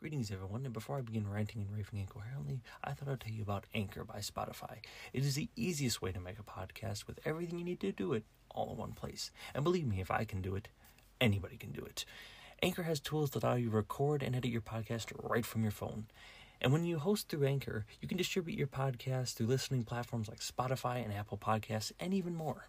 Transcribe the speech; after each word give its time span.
Greetings, 0.00 0.30
everyone, 0.30 0.64
and 0.64 0.72
before 0.72 0.96
I 0.96 1.00
begin 1.00 1.28
ranting 1.28 1.60
and 1.60 1.76
raving 1.76 1.98
incoherently, 1.98 2.60
I 2.84 2.92
thought 2.92 3.08
I'd 3.08 3.18
tell 3.18 3.32
you 3.32 3.42
about 3.42 3.66
Anchor 3.74 4.04
by 4.04 4.18
Spotify. 4.18 4.76
It 5.12 5.24
is 5.24 5.34
the 5.34 5.48
easiest 5.56 6.00
way 6.00 6.12
to 6.12 6.20
make 6.20 6.38
a 6.38 6.44
podcast 6.44 7.08
with 7.08 7.18
everything 7.24 7.58
you 7.58 7.64
need 7.64 7.80
to 7.80 7.90
do 7.90 8.12
it 8.12 8.22
all 8.48 8.70
in 8.70 8.76
one 8.76 8.92
place. 8.92 9.32
And 9.56 9.64
believe 9.64 9.88
me, 9.88 10.00
if 10.00 10.12
I 10.12 10.22
can 10.22 10.40
do 10.40 10.54
it, 10.54 10.68
anybody 11.20 11.56
can 11.56 11.72
do 11.72 11.82
it. 11.84 12.04
Anchor 12.62 12.84
has 12.84 13.00
tools 13.00 13.30
that 13.30 13.42
allow 13.42 13.56
you 13.56 13.70
to 13.70 13.76
record 13.76 14.22
and 14.22 14.36
edit 14.36 14.52
your 14.52 14.60
podcast 14.60 15.10
right 15.20 15.44
from 15.44 15.62
your 15.62 15.72
phone. 15.72 16.06
And 16.60 16.72
when 16.72 16.84
you 16.84 17.00
host 17.00 17.28
through 17.28 17.48
Anchor, 17.48 17.84
you 18.00 18.06
can 18.06 18.18
distribute 18.18 18.56
your 18.56 18.68
podcast 18.68 19.34
through 19.34 19.48
listening 19.48 19.82
platforms 19.82 20.28
like 20.28 20.38
Spotify 20.38 21.04
and 21.04 21.12
Apple 21.12 21.38
Podcasts, 21.38 21.90
and 21.98 22.14
even 22.14 22.36
more. 22.36 22.68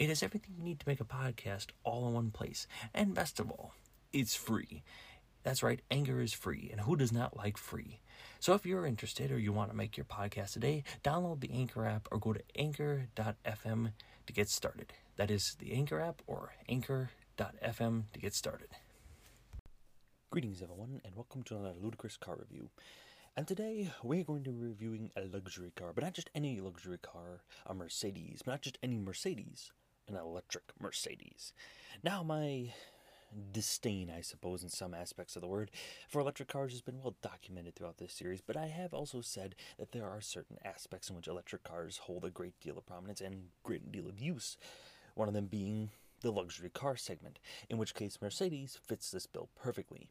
It 0.00 0.08
has 0.08 0.20
everything 0.20 0.56
you 0.58 0.64
need 0.64 0.80
to 0.80 0.88
make 0.88 1.00
a 1.00 1.04
podcast 1.04 1.66
all 1.84 2.08
in 2.08 2.14
one 2.14 2.32
place. 2.32 2.66
And 2.92 3.14
best 3.14 3.38
of 3.38 3.52
all, 3.52 3.74
it's 4.12 4.34
free. 4.34 4.82
That's 5.46 5.62
right, 5.62 5.80
Anchor 5.92 6.20
is 6.20 6.32
free, 6.32 6.70
and 6.72 6.80
who 6.80 6.96
does 6.96 7.12
not 7.12 7.36
like 7.36 7.56
free? 7.56 8.00
So 8.40 8.54
if 8.54 8.66
you're 8.66 8.84
interested 8.84 9.30
or 9.30 9.38
you 9.38 9.52
want 9.52 9.70
to 9.70 9.76
make 9.76 9.96
your 9.96 10.04
podcast 10.04 10.54
today, 10.54 10.82
download 11.04 11.38
the 11.38 11.52
Anchor 11.52 11.86
app 11.86 12.08
or 12.10 12.18
go 12.18 12.32
to 12.32 12.42
anchor.fm 12.56 13.92
to 14.26 14.32
get 14.32 14.48
started. 14.48 14.92
That 15.14 15.30
is 15.30 15.54
the 15.60 15.72
Anchor 15.72 16.00
app 16.00 16.20
or 16.26 16.54
anchor.fm 16.68 18.02
to 18.12 18.18
get 18.18 18.34
started. 18.34 18.70
Greetings, 20.30 20.62
everyone, 20.62 21.00
and 21.04 21.14
welcome 21.14 21.44
to 21.44 21.54
another 21.54 21.78
ludicrous 21.80 22.16
car 22.16 22.38
review. 22.40 22.70
And 23.36 23.46
today 23.46 23.92
we're 24.02 24.24
going 24.24 24.42
to 24.42 24.50
be 24.50 24.66
reviewing 24.66 25.12
a 25.16 25.28
luxury 25.32 25.70
car, 25.76 25.92
but 25.94 26.02
not 26.02 26.14
just 26.14 26.28
any 26.34 26.60
luxury 26.60 26.98
car, 26.98 27.42
a 27.64 27.72
Mercedes, 27.72 28.42
but 28.44 28.50
not 28.50 28.62
just 28.62 28.78
any 28.82 28.98
Mercedes, 28.98 29.70
an 30.08 30.16
electric 30.16 30.64
Mercedes. 30.80 31.52
Now, 32.02 32.24
my 32.24 32.72
disdain, 33.52 34.10
I 34.10 34.20
suppose, 34.20 34.62
in 34.62 34.68
some 34.68 34.94
aspects 34.94 35.36
of 35.36 35.42
the 35.42 35.48
word, 35.48 35.70
for 36.08 36.20
electric 36.20 36.48
cars 36.48 36.72
has 36.72 36.80
been 36.80 37.00
well 37.00 37.16
documented 37.22 37.74
throughout 37.74 37.98
this 37.98 38.12
series, 38.12 38.40
but 38.40 38.56
I 38.56 38.66
have 38.66 38.94
also 38.94 39.20
said 39.20 39.54
that 39.78 39.92
there 39.92 40.08
are 40.08 40.20
certain 40.20 40.58
aspects 40.64 41.10
in 41.10 41.16
which 41.16 41.28
electric 41.28 41.64
cars 41.64 41.98
hold 41.98 42.24
a 42.24 42.30
great 42.30 42.58
deal 42.60 42.78
of 42.78 42.86
prominence 42.86 43.20
and 43.20 43.48
great 43.62 43.90
deal 43.92 44.08
of 44.08 44.20
use. 44.20 44.56
One 45.14 45.28
of 45.28 45.34
them 45.34 45.46
being 45.46 45.90
the 46.20 46.32
luxury 46.32 46.70
car 46.70 46.96
segment, 46.96 47.38
in 47.68 47.78
which 47.78 47.94
case 47.94 48.18
Mercedes 48.20 48.78
fits 48.86 49.10
this 49.10 49.26
bill 49.26 49.48
perfectly. 49.54 50.08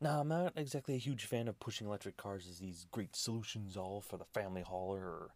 Now, 0.00 0.20
I'm 0.20 0.28
not 0.28 0.52
exactly 0.56 0.94
a 0.94 0.98
huge 0.98 1.24
fan 1.24 1.48
of 1.48 1.58
pushing 1.58 1.86
electric 1.86 2.16
cars 2.16 2.46
as 2.50 2.58
these 2.58 2.86
great 2.90 3.16
solutions 3.16 3.76
all 3.76 4.00
for 4.00 4.18
the 4.18 4.24
family 4.24 4.62
hauler 4.62 5.00
or 5.00 5.30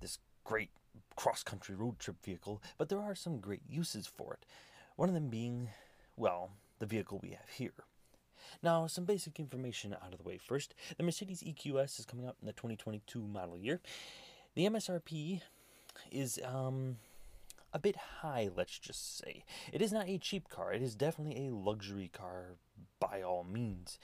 this 0.00 0.18
great 0.44 0.70
cross 1.16 1.42
country 1.42 1.74
road 1.74 1.98
trip 1.98 2.16
vehicle, 2.24 2.62
but 2.78 2.88
there 2.88 3.00
are 3.00 3.14
some 3.14 3.40
great 3.40 3.62
uses 3.68 4.06
for 4.06 4.32
it. 4.32 4.46
One 4.96 5.08
of 5.08 5.14
them 5.14 5.28
being 5.28 5.68
well, 6.16 6.50
the 6.78 6.86
vehicle 6.86 7.18
we 7.22 7.30
have 7.30 7.48
here. 7.48 7.72
Now, 8.62 8.86
some 8.86 9.04
basic 9.04 9.40
information 9.40 9.94
out 9.94 10.12
of 10.12 10.18
the 10.18 10.24
way 10.24 10.38
first. 10.38 10.74
The 10.96 11.02
Mercedes 11.02 11.42
EQS 11.42 11.98
is 11.98 12.06
coming 12.06 12.26
out 12.26 12.36
in 12.40 12.46
the 12.46 12.52
2022 12.52 13.20
model 13.20 13.58
year. 13.58 13.80
The 14.54 14.66
MSRP 14.66 15.40
is 16.10 16.38
um, 16.44 16.96
a 17.72 17.78
bit 17.78 17.96
high, 17.96 18.50
let's 18.54 18.78
just 18.78 19.16
say. 19.18 19.44
It 19.72 19.80
is 19.82 19.92
not 19.92 20.08
a 20.08 20.18
cheap 20.18 20.48
car, 20.48 20.72
it 20.72 20.82
is 20.82 20.94
definitely 20.94 21.48
a 21.48 21.54
luxury 21.54 22.10
car 22.12 22.56
by 23.00 23.22
all 23.22 23.42
means. 23.44 23.98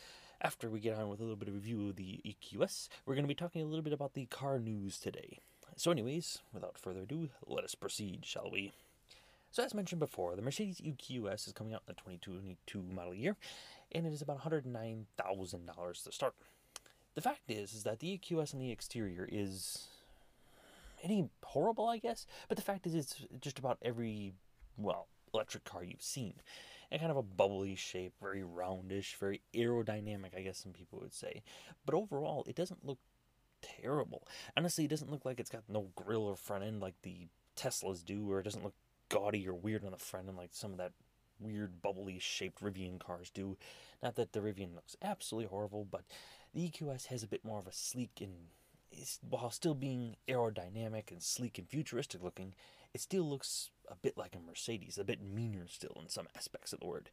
after 0.42 0.70
we 0.70 0.80
get 0.80 0.98
on 0.98 1.10
with 1.10 1.20
a 1.20 1.24
little 1.24 1.36
bit 1.36 1.48
of 1.48 1.56
review 1.56 1.90
of 1.90 1.96
the 1.96 2.22
EQS, 2.26 2.88
we're 3.06 3.16
going 3.16 3.24
to 3.24 3.28
be 3.28 3.36
talking 3.36 3.62
a 3.62 3.66
little 3.66 3.84
bit 3.84 3.94
about 3.94 4.14
the 4.14 4.26
car 4.26 4.60
news 4.60 5.00
today. 5.00 5.40
So, 5.76 5.92
anyways, 5.92 6.40
without 6.54 6.78
further 6.78 7.02
ado, 7.02 7.30
let 7.46 7.64
us 7.64 7.76
proceed, 7.76 8.26
shall 8.26 8.50
we? 8.52 8.74
So, 9.52 9.64
as 9.64 9.74
mentioned 9.74 10.00
before, 10.00 10.36
the 10.36 10.42
Mercedes 10.42 10.82
EQS 10.82 11.48
is 11.48 11.54
coming 11.54 11.74
out 11.74 11.84
in 11.88 11.94
the 11.94 12.02
2022 12.02 12.84
model 12.94 13.14
year, 13.14 13.36
and 13.92 14.06
it 14.08 14.14
is 14.14 14.22
about 14.22 14.42
$109,000 14.42 16.04
to 16.04 16.12
start. 16.12 16.34
The 17.16 17.22
fact 17.22 17.50
is, 17.50 17.74
is 17.74 17.84
that 17.84 18.00
the 18.00 18.18
EQS 18.18 18.54
on 18.54 18.60
the 18.60 18.72
exterior 18.72 19.28
is 19.30 19.88
any 21.04 21.30
horrible, 21.44 21.88
I 21.88 21.98
guess, 21.98 22.26
but 22.48 22.58
the 22.58 22.64
fact 22.64 22.88
is, 22.88 22.96
it's 22.96 23.26
just 23.42 23.60
about 23.60 23.78
every 23.82 24.34
well 24.78 25.08
electric 25.34 25.64
car 25.64 25.84
you've 25.84 26.02
seen. 26.02 26.36
And 26.92 27.00
kind 27.00 27.12
of 27.12 27.18
a 27.18 27.24
bubbly 27.24 27.76
shape, 27.76 28.14
very 28.22 28.44
roundish, 28.44 29.16
very 29.16 29.42
aerodynamic, 29.54 30.36
I 30.36 30.42
guess 30.42 30.58
some 30.58 30.74
people 30.74 31.00
would 31.00 31.14
say. 31.14 31.42
But 31.86 31.96
overall, 31.96 32.44
it 32.48 32.56
doesn't 32.56 32.86
look 32.86 33.00
terrible. 33.62 34.28
Honestly, 34.58 34.86
it 34.86 34.90
doesn't 34.90 35.10
look 35.10 35.24
like 35.24 35.40
it's 35.40 35.50
got 35.50 35.64
no 35.70 35.88
grill 35.96 36.24
or 36.24 36.36
front 36.36 36.66
end 36.66 36.82
like 36.82 36.96
the 37.04 37.28
Teslas 37.56 38.04
do, 38.04 38.30
or 38.30 38.40
it 38.40 38.44
doesn't 38.44 38.64
look 38.64 38.74
gaudy 39.08 39.48
or 39.48 39.54
weird 39.54 39.86
on 39.86 39.92
the 39.92 39.98
front 39.98 40.28
end 40.28 40.38
like 40.38 40.50
some 40.54 40.72
of 40.72 40.78
that 40.78 40.94
weird 41.40 41.82
bubbly 41.82 42.20
shaped 42.20 42.62
Rivian 42.62 43.00
cars 43.00 43.30
do. 43.30 43.58
Not 44.04 44.16
that 44.16 44.34
the 44.34 44.40
Rivian 44.40 44.76
looks 44.76 44.96
absolutely 45.02 45.50
horrible, 45.50 45.86
but 45.90 46.04
the 46.54 46.70
EQS 46.70 47.08
has 47.08 47.24
a 47.24 47.28
bit 47.28 47.46
more 47.46 47.60
of 47.60 47.68
a 47.68 47.74
sleek 47.74 48.20
and 48.20 48.34
while 49.30 49.50
still 49.52 49.74
being 49.74 50.18
aerodynamic 50.28 51.12
and 51.12 51.22
sleek 51.22 51.58
and 51.58 51.68
futuristic 51.68 52.22
looking, 52.22 52.54
it 52.94 53.02
still 53.02 53.24
looks 53.24 53.70
a 53.90 53.96
bit 53.96 54.18
like 54.18 54.36
a 54.36 54.40
Mercedes, 54.40 54.98
a 54.98 55.04
bit 55.04 55.22
meaner 55.22 55.68
still 55.68 55.98
in 56.02 56.10
some 56.10 56.28
aspects 56.36 56.74
of 56.74 56.80
the 56.80 56.88
word. 56.88 57.10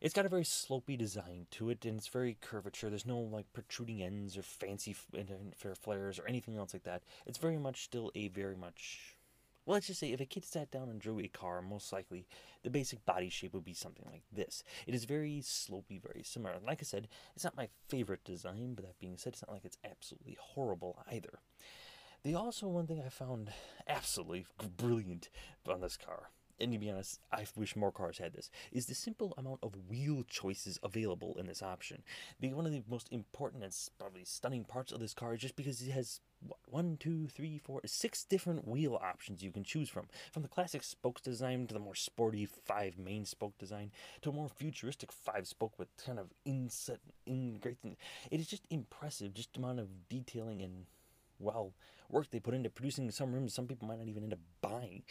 It's 0.00 0.14
got 0.14 0.26
a 0.26 0.30
very 0.30 0.44
slopey 0.44 0.98
design 0.98 1.46
to 1.52 1.70
it, 1.70 1.84
and 1.86 1.96
it's 1.96 2.08
very 2.08 2.36
curvature. 2.40 2.90
There's 2.90 3.06
no 3.06 3.18
like 3.18 3.52
protruding 3.52 4.02
ends 4.02 4.36
or 4.36 4.42
fancy 4.42 4.94
fair 5.56 5.74
flares 5.74 6.18
or 6.18 6.26
anything 6.26 6.56
else 6.56 6.74
like 6.74 6.84
that. 6.84 7.02
It's 7.26 7.38
very 7.38 7.56
much 7.56 7.84
still 7.84 8.12
a 8.14 8.28
very 8.28 8.56
much 8.56 9.16
well, 9.66 9.74
let's 9.74 9.88
just 9.88 9.98
say 9.98 10.12
if 10.12 10.20
a 10.20 10.26
kid 10.26 10.44
sat 10.44 10.70
down 10.70 10.88
and 10.88 11.00
drew 11.00 11.18
a 11.18 11.26
car, 11.26 11.60
most 11.60 11.92
likely 11.92 12.28
the 12.62 12.70
basic 12.70 13.04
body 13.04 13.28
shape 13.28 13.52
would 13.52 13.64
be 13.64 13.74
something 13.74 14.06
like 14.08 14.22
this. 14.32 14.62
It 14.86 14.94
is 14.94 15.04
very 15.04 15.40
slopey, 15.42 16.00
very 16.00 16.22
similar. 16.22 16.54
Like 16.64 16.78
I 16.80 16.84
said, 16.84 17.08
it's 17.34 17.42
not 17.42 17.56
my 17.56 17.68
favorite 17.88 18.22
design, 18.24 18.74
but 18.74 18.84
that 18.84 19.00
being 19.00 19.16
said, 19.18 19.32
it's 19.32 19.42
not 19.42 19.52
like 19.52 19.64
it's 19.64 19.78
absolutely 19.84 20.38
horrible 20.40 21.02
either. 21.10 21.40
The 22.26 22.34
also 22.34 22.66
one 22.66 22.88
thing 22.88 23.00
I 23.06 23.08
found 23.08 23.50
absolutely 23.86 24.46
brilliant 24.76 25.28
on 25.70 25.80
this 25.80 25.96
car, 25.96 26.30
and 26.58 26.72
to 26.72 26.78
be 26.80 26.90
honest, 26.90 27.20
I 27.30 27.46
wish 27.54 27.76
more 27.76 27.92
cars 27.92 28.18
had 28.18 28.32
this, 28.32 28.50
is 28.72 28.86
the 28.86 28.96
simple 28.96 29.32
amount 29.38 29.60
of 29.62 29.88
wheel 29.88 30.24
choices 30.28 30.76
available 30.82 31.36
in 31.38 31.46
this 31.46 31.62
option. 31.62 32.02
The 32.40 32.52
one 32.52 32.66
of 32.66 32.72
the 32.72 32.82
most 32.90 33.12
important 33.12 33.62
and 33.62 33.72
probably 33.96 34.24
stunning 34.24 34.64
parts 34.64 34.90
of 34.90 34.98
this 34.98 35.14
car 35.14 35.34
is 35.34 35.40
just 35.40 35.54
because 35.54 35.80
it 35.80 35.92
has 35.92 36.18
one, 36.64 36.96
two, 36.98 37.28
three, 37.28 37.58
four, 37.58 37.80
six 37.86 38.24
different 38.24 38.66
wheel 38.66 38.98
options 39.00 39.44
you 39.44 39.52
can 39.52 39.62
choose 39.62 39.88
from. 39.88 40.08
From 40.32 40.42
the 40.42 40.48
classic 40.48 40.82
spokes 40.82 41.22
design 41.22 41.68
to 41.68 41.74
the 41.74 41.78
more 41.78 41.94
sporty 41.94 42.44
five 42.44 42.98
main 42.98 43.24
spoke 43.24 43.56
design 43.56 43.92
to 44.22 44.30
a 44.30 44.32
more 44.32 44.48
futuristic 44.48 45.12
five 45.12 45.46
spoke 45.46 45.78
with 45.78 45.96
kind 46.04 46.18
of 46.18 46.32
inset 46.44 46.98
in 47.24 47.60
great. 47.62 47.78
It 48.32 48.40
is 48.40 48.48
just 48.48 48.66
impressive, 48.68 49.32
just 49.32 49.52
the 49.52 49.60
amount 49.60 49.78
of 49.78 50.08
detailing 50.08 50.60
and 50.60 50.86
well 51.38 51.72
work 52.08 52.30
they 52.30 52.40
put 52.40 52.54
into 52.54 52.70
producing 52.70 53.10
some 53.10 53.32
rooms 53.32 53.52
some 53.52 53.66
people 53.66 53.88
might 53.88 53.98
not 53.98 54.08
even 54.08 54.22
end 54.22 54.32
up 54.32 54.38
buying. 54.60 55.02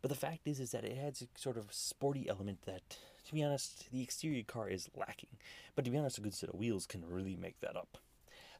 But 0.00 0.08
the 0.08 0.16
fact 0.16 0.46
is 0.46 0.60
is 0.60 0.72
that 0.72 0.84
it 0.84 0.98
adds 0.98 1.22
a 1.22 1.26
sort 1.38 1.56
of 1.56 1.72
sporty 1.72 2.28
element 2.28 2.62
that 2.66 2.96
to 3.26 3.34
be 3.34 3.42
honest 3.42 3.90
the 3.90 4.02
exterior 4.02 4.42
car 4.42 4.68
is 4.68 4.90
lacking. 4.96 5.36
But 5.74 5.84
to 5.84 5.90
be 5.90 5.98
honest 5.98 6.18
a 6.18 6.22
good 6.22 6.34
set 6.34 6.50
of 6.50 6.56
wheels 6.56 6.86
can 6.86 7.04
really 7.06 7.36
make 7.36 7.60
that 7.60 7.76
up. 7.76 7.98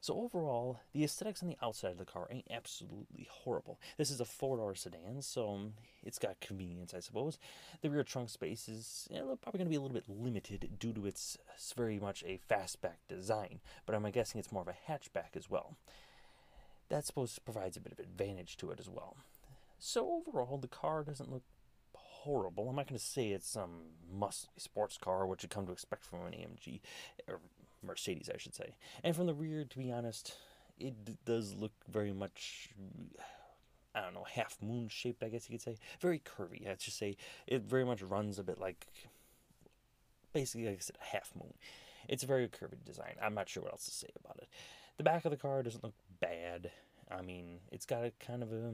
So 0.03 0.15
overall, 0.15 0.81
the 0.91 1.05
aesthetics 1.05 1.41
on 1.41 1.47
the 1.47 1.55
outside 1.63 1.93
of 1.93 1.97
the 1.97 2.03
car 2.03 2.27
ain't 2.29 2.51
absolutely 2.51 3.25
horrible. 3.31 3.79
This 3.97 4.11
is 4.11 4.19
a 4.19 4.25
four-door 4.25 4.75
sedan, 4.75 5.21
so 5.21 5.71
it's 6.03 6.19
got 6.19 6.41
convenience, 6.41 6.93
I 6.93 6.99
suppose. 6.99 7.39
The 7.81 7.89
rear 7.89 8.03
trunk 8.03 8.29
space 8.29 8.67
is 8.67 9.07
eh, 9.11 9.15
you 9.15 9.21
know, 9.21 9.37
probably 9.37 9.59
going 9.59 9.67
to 9.67 9.69
be 9.69 9.77
a 9.77 9.79
little 9.79 9.95
bit 9.95 10.09
limited 10.09 10.71
due 10.77 10.91
to 10.91 11.05
its 11.05 11.37
very 11.77 11.99
much 11.99 12.21
a 12.23 12.37
fastback 12.51 12.97
design, 13.07 13.61
but 13.85 13.95
I'm 13.95 14.03
guessing 14.11 14.39
it's 14.39 14.51
more 14.51 14.63
of 14.63 14.67
a 14.67 14.91
hatchback 14.91 15.37
as 15.37 15.49
well 15.49 15.77
that 16.89 17.05
suppose 17.05 17.39
provides 17.39 17.77
a 17.77 17.81
bit 17.81 17.93
of 17.93 17.99
advantage 17.99 18.57
to 18.57 18.71
it 18.71 18.79
as 18.79 18.89
well. 18.89 19.17
So 19.79 20.23
overall, 20.27 20.57
the 20.57 20.67
car 20.67 21.03
doesn't 21.03 21.31
look 21.31 21.43
horrible. 21.93 22.69
I'm 22.69 22.75
not 22.75 22.87
going 22.87 22.99
to 22.99 23.03
say 23.03 23.29
it's 23.29 23.49
some 23.49 23.71
must 24.11 24.47
sports 24.57 24.97
car, 24.97 25.25
what 25.25 25.43
you 25.43 25.49
come 25.49 25.65
to 25.65 25.71
expect 25.71 26.05
from 26.05 26.25
an 26.25 26.33
AMG 26.33 26.79
or 27.27 27.39
Mercedes, 27.81 28.29
I 28.33 28.37
should 28.37 28.55
say. 28.55 28.75
And 29.03 29.15
from 29.15 29.27
the 29.27 29.33
rear, 29.33 29.65
to 29.65 29.77
be 29.77 29.91
honest, 29.91 30.35
it 30.79 31.25
does 31.25 31.53
look 31.53 31.73
very 31.89 32.13
much 32.13 32.69
I 33.95 34.01
don't 34.01 34.13
know, 34.13 34.25
half 34.33 34.57
moon 34.61 34.87
shaped, 34.87 35.23
I 35.23 35.29
guess 35.29 35.47
you 35.47 35.53
could 35.53 35.61
say. 35.61 35.77
Very 35.99 36.19
curvy. 36.19 36.65
Let's 36.65 36.85
just 36.85 36.97
say 36.97 37.15
it 37.45 37.61
very 37.61 37.85
much 37.85 38.01
runs 38.01 38.39
a 38.39 38.43
bit 38.43 38.59
like, 38.59 38.87
basically, 40.33 40.65
like 40.65 40.77
I 40.77 40.79
said, 40.79 40.97
a 40.99 41.15
half 41.15 41.31
moon. 41.35 41.53
It's 42.09 42.23
a 42.23 42.27
very 42.27 42.47
curvy 42.47 42.83
design. 42.83 43.15
I'm 43.21 43.35
not 43.35 43.49
sure 43.49 43.63
what 43.63 43.71
else 43.71 43.85
to 43.85 43.91
say 43.91 44.09
about 44.23 44.37
it. 44.37 44.47
The 44.97 45.03
back 45.03 45.25
of 45.25 45.31
the 45.31 45.37
car 45.37 45.61
doesn't 45.61 45.83
look 45.83 45.93
bad. 46.23 46.71
I 47.11 47.21
mean, 47.21 47.59
it's 47.71 47.85
got 47.85 48.05
a 48.05 48.11
kind 48.19 48.43
of 48.43 48.53
a 48.53 48.73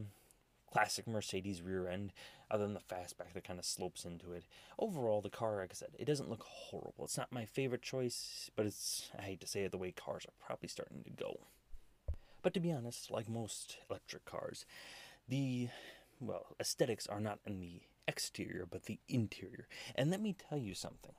classic 0.72 1.07
Mercedes 1.07 1.62
rear 1.62 1.88
end, 1.88 2.13
other 2.51 2.63
than 2.63 2.75
the 2.75 2.80
fastback 2.80 3.34
that 3.34 3.44
kind 3.44 3.60
of 3.60 3.66
slopes 3.66 4.06
into 4.06 4.31
it. 4.34 4.44
Overall, 4.78 5.22
the 5.22 5.30
car, 5.30 5.57
like 5.57 5.72
I 5.72 5.74
said, 5.74 5.90
it 5.98 6.06
doesn't 6.06 6.30
look 6.30 6.44
horrible. 6.44 7.06
It's 7.06 7.18
not 7.18 7.31
my 7.31 7.46
favorite 7.46 7.81
choice, 7.81 8.51
but 8.56 8.66
it's, 8.66 9.10
I 9.18 9.24
hate 9.24 9.42
to 9.42 9.48
say 9.48 9.63
it, 9.63 9.72
the 9.72 9.78
way 9.78 9.92
cars 9.92 10.25
are 10.25 10.46
probably 10.46 10.69
starting 10.69 11.04
to 11.04 11.10
go. 11.10 11.40
But 12.42 12.54
to 12.54 12.60
be 12.60 12.72
honest, 12.72 13.12
like 13.12 13.28
most 13.28 13.78
electric 13.90 14.25
cars, 14.25 14.66
the, 15.28 15.69
well, 16.19 16.56
aesthetics 16.60 17.07
are 17.07 17.19
not 17.19 17.40
in 17.45 17.60
the 17.60 17.81
exterior, 18.07 18.68
but 18.69 18.86
the 18.86 19.00
interior. 19.10 19.68
And 19.95 20.12
let 20.12 20.22
me 20.22 20.36
tell 20.50 20.57
you 20.57 20.74
something. 20.74 21.13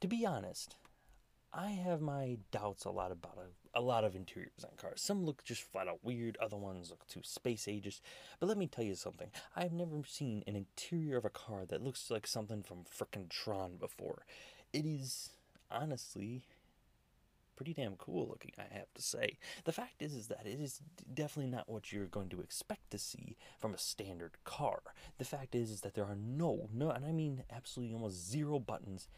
To 0.00 0.08
be 0.08 0.26
honest, 0.26 0.76
I 1.56 1.70
have 1.70 2.00
my 2.00 2.38
doubts 2.50 2.84
a 2.84 2.90
lot 2.90 3.12
about 3.12 3.38
a, 3.38 3.78
a 3.78 3.80
lot 3.80 4.02
of 4.02 4.16
interiors 4.16 4.64
on 4.64 4.70
cars. 4.76 5.00
Some 5.00 5.24
look 5.24 5.44
just 5.44 5.62
flat 5.62 5.86
out 5.86 6.00
weird, 6.02 6.36
other 6.42 6.56
ones 6.56 6.90
look 6.90 7.06
too 7.06 7.20
space 7.22 7.66
ageist. 7.66 8.00
But 8.40 8.48
let 8.48 8.58
me 8.58 8.66
tell 8.66 8.84
you 8.84 8.96
something. 8.96 9.28
I've 9.54 9.72
never 9.72 10.02
seen 10.04 10.42
an 10.46 10.56
interior 10.56 11.16
of 11.16 11.24
a 11.24 11.30
car 11.30 11.64
that 11.66 11.82
looks 11.82 12.10
like 12.10 12.26
something 12.26 12.62
from 12.62 12.78
frickin' 12.84 13.28
Tron 13.28 13.76
before. 13.76 14.24
It 14.72 14.84
is 14.84 15.30
honestly 15.70 16.42
pretty 17.54 17.72
damn 17.72 17.94
cool 17.94 18.26
looking, 18.28 18.50
I 18.58 18.74
have 18.74 18.92
to 18.94 19.02
say. 19.02 19.38
The 19.62 19.72
fact 19.72 20.02
is, 20.02 20.12
is 20.12 20.26
that 20.26 20.46
it 20.46 20.60
is 20.60 20.80
definitely 21.12 21.52
not 21.52 21.68
what 21.68 21.92
you're 21.92 22.06
going 22.06 22.30
to 22.30 22.40
expect 22.40 22.90
to 22.90 22.98
see 22.98 23.36
from 23.60 23.74
a 23.74 23.78
standard 23.78 24.32
car. 24.42 24.80
The 25.18 25.24
fact 25.24 25.54
is, 25.54 25.70
is 25.70 25.80
that 25.82 25.94
there 25.94 26.04
are 26.04 26.16
no, 26.16 26.68
no, 26.72 26.90
and 26.90 27.04
I 27.04 27.12
mean 27.12 27.44
absolutely 27.54 27.94
almost 27.94 28.28
zero 28.28 28.58
buttons 28.58 29.08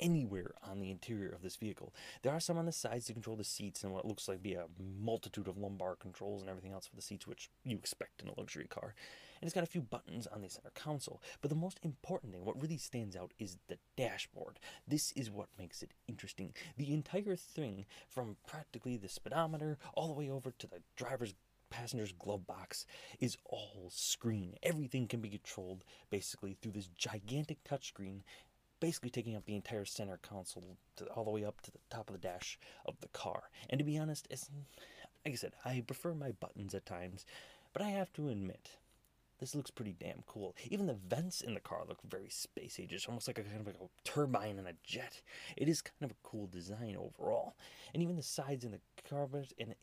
anywhere 0.00 0.54
on 0.62 0.80
the 0.80 0.90
interior 0.90 1.30
of 1.30 1.42
this 1.42 1.56
vehicle. 1.56 1.94
There 2.22 2.32
are 2.32 2.40
some 2.40 2.58
on 2.58 2.66
the 2.66 2.72
sides 2.72 3.06
to 3.06 3.12
control 3.12 3.36
the 3.36 3.44
seats 3.44 3.84
and 3.84 3.92
what 3.92 4.06
looks 4.06 4.28
like 4.28 4.42
be 4.42 4.54
a 4.54 4.66
multitude 4.98 5.48
of 5.48 5.58
lumbar 5.58 5.96
controls 5.96 6.40
and 6.40 6.50
everything 6.50 6.72
else 6.72 6.86
for 6.86 6.96
the 6.96 7.02
seats, 7.02 7.26
which 7.26 7.50
you 7.64 7.76
expect 7.76 8.22
in 8.22 8.28
a 8.28 8.38
luxury 8.38 8.66
car. 8.66 8.94
And 9.40 9.46
it's 9.46 9.54
got 9.54 9.64
a 9.64 9.66
few 9.66 9.80
buttons 9.80 10.26
on 10.26 10.42
the 10.42 10.50
center 10.50 10.72
console. 10.74 11.22
But 11.40 11.48
the 11.48 11.56
most 11.56 11.80
important 11.82 12.32
thing, 12.32 12.44
what 12.44 12.60
really 12.60 12.76
stands 12.76 13.16
out, 13.16 13.32
is 13.38 13.56
the 13.68 13.78
dashboard. 13.96 14.58
This 14.86 15.12
is 15.12 15.30
what 15.30 15.48
makes 15.58 15.82
it 15.82 15.92
interesting. 16.08 16.52
The 16.76 16.92
entire 16.92 17.36
thing, 17.36 17.86
from 18.08 18.36
practically 18.46 18.96
the 18.96 19.08
speedometer 19.08 19.78
all 19.94 20.08
the 20.08 20.14
way 20.14 20.28
over 20.28 20.52
to 20.58 20.66
the 20.66 20.82
driver's 20.96 21.34
passenger's 21.70 22.12
glove 22.12 22.46
box 22.46 22.84
is 23.20 23.38
all 23.44 23.88
screen. 23.90 24.54
Everything 24.62 25.06
can 25.06 25.20
be 25.20 25.30
controlled 25.30 25.84
basically 26.10 26.54
through 26.60 26.72
this 26.72 26.88
gigantic 26.98 27.62
touchscreen 27.64 28.22
basically 28.80 29.10
taking 29.10 29.36
up 29.36 29.44
the 29.44 29.54
entire 29.54 29.84
center 29.84 30.18
console 30.22 30.76
to, 30.96 31.04
all 31.06 31.24
the 31.24 31.30
way 31.30 31.44
up 31.44 31.60
to 31.62 31.70
the 31.70 31.78
top 31.90 32.08
of 32.08 32.14
the 32.14 32.26
dash 32.26 32.58
of 32.86 32.94
the 33.00 33.08
car. 33.08 33.50
And 33.68 33.78
to 33.78 33.84
be 33.84 33.98
honest, 33.98 34.26
it's, 34.30 34.50
like 35.24 35.34
I 35.34 35.36
said, 35.36 35.52
I 35.64 35.82
prefer 35.86 36.14
my 36.14 36.32
buttons 36.32 36.74
at 36.74 36.86
times, 36.86 37.24
but 37.72 37.82
I 37.82 37.90
have 37.90 38.12
to 38.14 38.28
admit, 38.28 38.70
this 39.38 39.54
looks 39.54 39.70
pretty 39.70 39.94
damn 39.98 40.22
cool. 40.26 40.54
Even 40.68 40.86
the 40.86 40.94
vents 40.94 41.40
in 41.40 41.54
the 41.54 41.60
car 41.60 41.80
look 41.88 41.98
very 42.08 42.28
space 42.28 42.78
age. 42.78 42.92
It's 42.92 43.06
almost 43.06 43.26
like 43.26 43.38
a 43.38 43.42
kind 43.42 43.60
of 43.60 43.66
like 43.66 43.76
a 43.76 44.08
turbine 44.08 44.58
in 44.58 44.66
a 44.66 44.74
jet. 44.84 45.22
It 45.56 45.68
is 45.68 45.80
kind 45.80 46.10
of 46.10 46.10
a 46.10 46.28
cool 46.28 46.46
design 46.46 46.96
overall. 46.98 47.54
And 47.94 48.02
even 48.02 48.16
the 48.16 48.22
sides 48.22 48.64
in 48.64 48.72
the 48.72 48.80
car, 49.08 49.28
and 49.58 49.74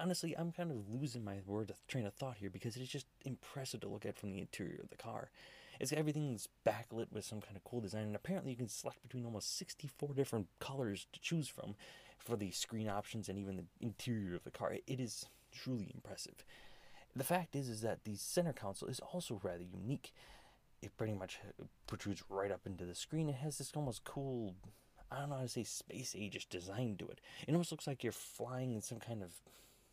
honestly, 0.00 0.34
I'm 0.36 0.52
kind 0.52 0.70
of 0.70 0.88
losing 0.88 1.24
my 1.24 1.38
word 1.46 1.70
of 1.70 1.86
train 1.86 2.06
of 2.06 2.14
thought 2.14 2.36
here 2.38 2.50
because 2.50 2.76
it's 2.76 2.90
just 2.90 3.06
impressive 3.24 3.80
to 3.80 3.88
look 3.88 4.06
at 4.06 4.18
from 4.18 4.30
the 4.30 4.40
interior 4.40 4.80
of 4.82 4.90
the 4.90 4.96
car. 4.96 5.30
It's 5.78 5.92
everything's 5.92 6.48
backlit 6.66 7.12
with 7.12 7.24
some 7.24 7.40
kind 7.40 7.56
of 7.56 7.64
cool 7.64 7.80
design, 7.80 8.04
and 8.04 8.16
apparently 8.16 8.50
you 8.50 8.56
can 8.56 8.68
select 8.68 9.02
between 9.02 9.24
almost 9.24 9.56
64 9.56 10.14
different 10.14 10.48
colors 10.58 11.06
to 11.12 11.20
choose 11.20 11.48
from 11.48 11.74
for 12.18 12.36
the 12.36 12.50
screen 12.50 12.88
options 12.88 13.28
and 13.28 13.38
even 13.38 13.56
the 13.56 13.64
interior 13.80 14.34
of 14.34 14.44
the 14.44 14.50
car. 14.50 14.74
It 14.86 15.00
is 15.00 15.26
truly 15.52 15.90
impressive. 15.94 16.44
The 17.16 17.24
fact 17.24 17.56
is, 17.56 17.68
is 17.68 17.80
that 17.80 18.04
the 18.04 18.14
center 18.16 18.52
console 18.52 18.88
is 18.88 19.00
also 19.00 19.40
rather 19.42 19.64
unique. 19.64 20.12
It 20.82 20.96
pretty 20.96 21.14
much 21.14 21.40
uh, 21.60 21.64
protrudes 21.86 22.22
right 22.28 22.52
up 22.52 22.66
into 22.66 22.84
the 22.84 22.94
screen. 22.94 23.28
It 23.28 23.36
has 23.36 23.58
this 23.58 23.72
almost 23.74 24.04
cool, 24.04 24.54
I 25.10 25.20
don't 25.20 25.30
know 25.30 25.36
how 25.36 25.42
to 25.42 25.48
say, 25.48 25.64
space 25.64 26.14
age 26.16 26.48
design 26.48 26.96
to 26.98 27.08
it. 27.08 27.20
It 27.48 27.52
almost 27.52 27.72
looks 27.72 27.86
like 27.86 28.04
you're 28.04 28.12
flying 28.12 28.72
in 28.72 28.82
some 28.82 29.00
kind 29.00 29.22
of 29.22 29.32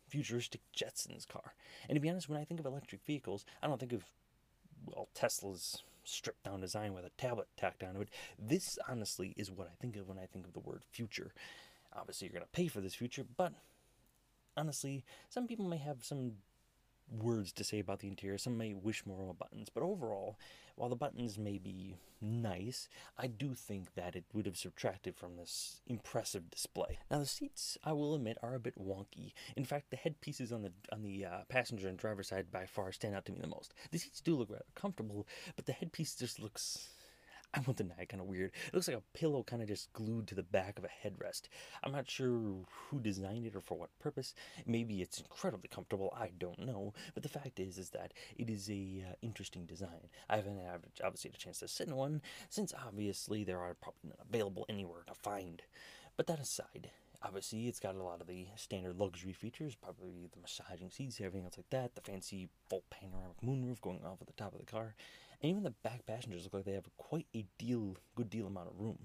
futuristic 0.08 0.60
Jetsons 0.76 1.26
car. 1.26 1.54
And 1.88 1.96
to 1.96 2.00
be 2.00 2.08
honest, 2.08 2.28
when 2.28 2.40
I 2.40 2.44
think 2.44 2.60
of 2.60 2.66
electric 2.66 3.04
vehicles, 3.04 3.44
I 3.62 3.66
don't 3.66 3.78
think 3.78 3.92
of 3.92 4.04
well, 4.86 5.08
Tesla's 5.14 5.82
stripped 6.04 6.44
down 6.44 6.60
design 6.60 6.94
with 6.94 7.04
a 7.04 7.10
tablet 7.10 7.48
tacked 7.56 7.82
onto 7.82 8.00
it. 8.00 8.08
This, 8.38 8.78
honestly, 8.88 9.34
is 9.36 9.50
what 9.50 9.68
I 9.68 9.74
think 9.80 9.96
of 9.96 10.08
when 10.08 10.18
I 10.18 10.26
think 10.26 10.46
of 10.46 10.54
the 10.54 10.60
word 10.60 10.82
future. 10.90 11.32
Obviously, 11.94 12.26
you're 12.26 12.32
going 12.32 12.44
to 12.44 12.50
pay 12.50 12.68
for 12.68 12.80
this 12.80 12.94
future, 12.94 13.24
but 13.36 13.52
honestly, 14.56 15.04
some 15.28 15.46
people 15.46 15.66
may 15.66 15.76
have 15.76 16.04
some 16.04 16.32
words 17.10 17.52
to 17.52 17.64
say 17.64 17.78
about 17.78 18.00
the 18.00 18.08
interior. 18.08 18.38
Some 18.38 18.58
may 18.58 18.74
wish 18.74 19.06
more 19.06 19.28
on 19.28 19.36
buttons, 19.36 19.68
but 19.72 19.82
overall, 19.82 20.36
while 20.76 20.88
the 20.88 20.96
buttons 20.96 21.38
may 21.38 21.58
be 21.58 21.96
nice, 22.20 22.88
I 23.16 23.26
do 23.26 23.54
think 23.54 23.94
that 23.94 24.14
it 24.14 24.24
would 24.32 24.46
have 24.46 24.56
subtracted 24.56 25.16
from 25.16 25.36
this 25.36 25.80
impressive 25.86 26.50
display. 26.50 26.98
Now 27.10 27.18
the 27.18 27.26
seats, 27.26 27.76
I 27.84 27.92
will 27.92 28.14
admit, 28.14 28.38
are 28.42 28.54
a 28.54 28.60
bit 28.60 28.78
wonky. 28.78 29.32
In 29.56 29.64
fact, 29.64 29.90
the 29.90 29.96
headpieces 29.96 30.52
on 30.52 30.62
the 30.62 30.72
on 30.92 31.02
the 31.02 31.24
uh, 31.24 31.38
passenger 31.48 31.88
and 31.88 31.98
driver 31.98 32.22
side 32.22 32.50
by 32.50 32.66
far 32.66 32.92
stand 32.92 33.14
out 33.14 33.24
to 33.26 33.32
me 33.32 33.38
the 33.40 33.48
most. 33.48 33.74
The 33.90 33.98
seats 33.98 34.20
do 34.20 34.36
look 34.36 34.50
rather 34.50 34.64
comfortable, 34.74 35.26
but 35.56 35.66
the 35.66 35.72
headpiece 35.72 36.14
just 36.14 36.40
looks 36.40 36.88
I 37.54 37.60
won't 37.60 37.78
deny 37.78 37.94
it, 38.00 38.08
kind 38.10 38.20
of 38.20 38.26
weird. 38.26 38.52
It 38.66 38.74
looks 38.74 38.88
like 38.88 38.96
a 38.96 39.18
pillow 39.18 39.42
kind 39.42 39.62
of 39.62 39.68
just 39.68 39.92
glued 39.92 40.26
to 40.28 40.34
the 40.34 40.42
back 40.42 40.78
of 40.78 40.84
a 40.84 41.08
headrest. 41.08 41.42
I'm 41.82 41.92
not 41.92 42.10
sure 42.10 42.56
who 42.90 43.00
designed 43.00 43.46
it 43.46 43.56
or 43.56 43.60
for 43.60 43.78
what 43.78 43.98
purpose. 43.98 44.34
Maybe 44.66 45.00
it's 45.00 45.18
incredibly 45.18 45.68
comfortable. 45.68 46.12
I 46.16 46.30
don't 46.38 46.66
know. 46.66 46.92
But 47.14 47.22
the 47.22 47.28
fact 47.28 47.58
is, 47.58 47.78
is 47.78 47.90
that 47.90 48.12
it 48.36 48.50
is 48.50 48.68
a 48.68 49.04
uh, 49.08 49.14
interesting 49.22 49.64
design. 49.64 50.10
I 50.28 50.36
haven't 50.36 50.60
obviously 51.02 51.30
had 51.30 51.36
a 51.36 51.40
chance 51.40 51.60
to 51.60 51.68
sit 51.68 51.88
in 51.88 51.96
one, 51.96 52.20
since 52.50 52.74
obviously 52.86 53.44
there 53.44 53.60
are 53.60 53.74
probably 53.74 54.10
not 54.10 54.26
available 54.28 54.66
anywhere 54.68 55.02
to 55.06 55.14
find. 55.14 55.62
But 56.16 56.26
that 56.26 56.40
aside, 56.40 56.90
obviously 57.22 57.66
it's 57.66 57.80
got 57.80 57.94
a 57.94 58.02
lot 58.02 58.20
of 58.20 58.26
the 58.26 58.46
standard 58.56 58.98
luxury 58.98 59.32
features, 59.32 59.74
probably 59.74 60.28
the 60.32 60.40
massaging 60.40 60.90
seats, 60.90 61.20
everything 61.20 61.44
else 61.44 61.56
like 61.56 61.70
that, 61.70 61.94
the 61.94 62.00
fancy 62.00 62.48
full 62.68 62.84
panoramic 62.90 63.40
moonroof 63.44 63.80
going 63.80 64.04
off 64.04 64.20
at 64.20 64.26
the 64.26 64.32
top 64.34 64.52
of 64.52 64.60
the 64.60 64.66
car. 64.66 64.94
And 65.42 65.50
even 65.50 65.62
the 65.62 65.70
back 65.70 66.06
passengers 66.06 66.44
look 66.44 66.54
like 66.54 66.64
they 66.64 66.72
have 66.72 66.88
quite 66.96 67.26
a 67.34 67.44
deal, 67.58 67.96
good 68.16 68.30
deal 68.30 68.46
amount 68.46 68.68
of 68.68 68.80
room. 68.80 68.98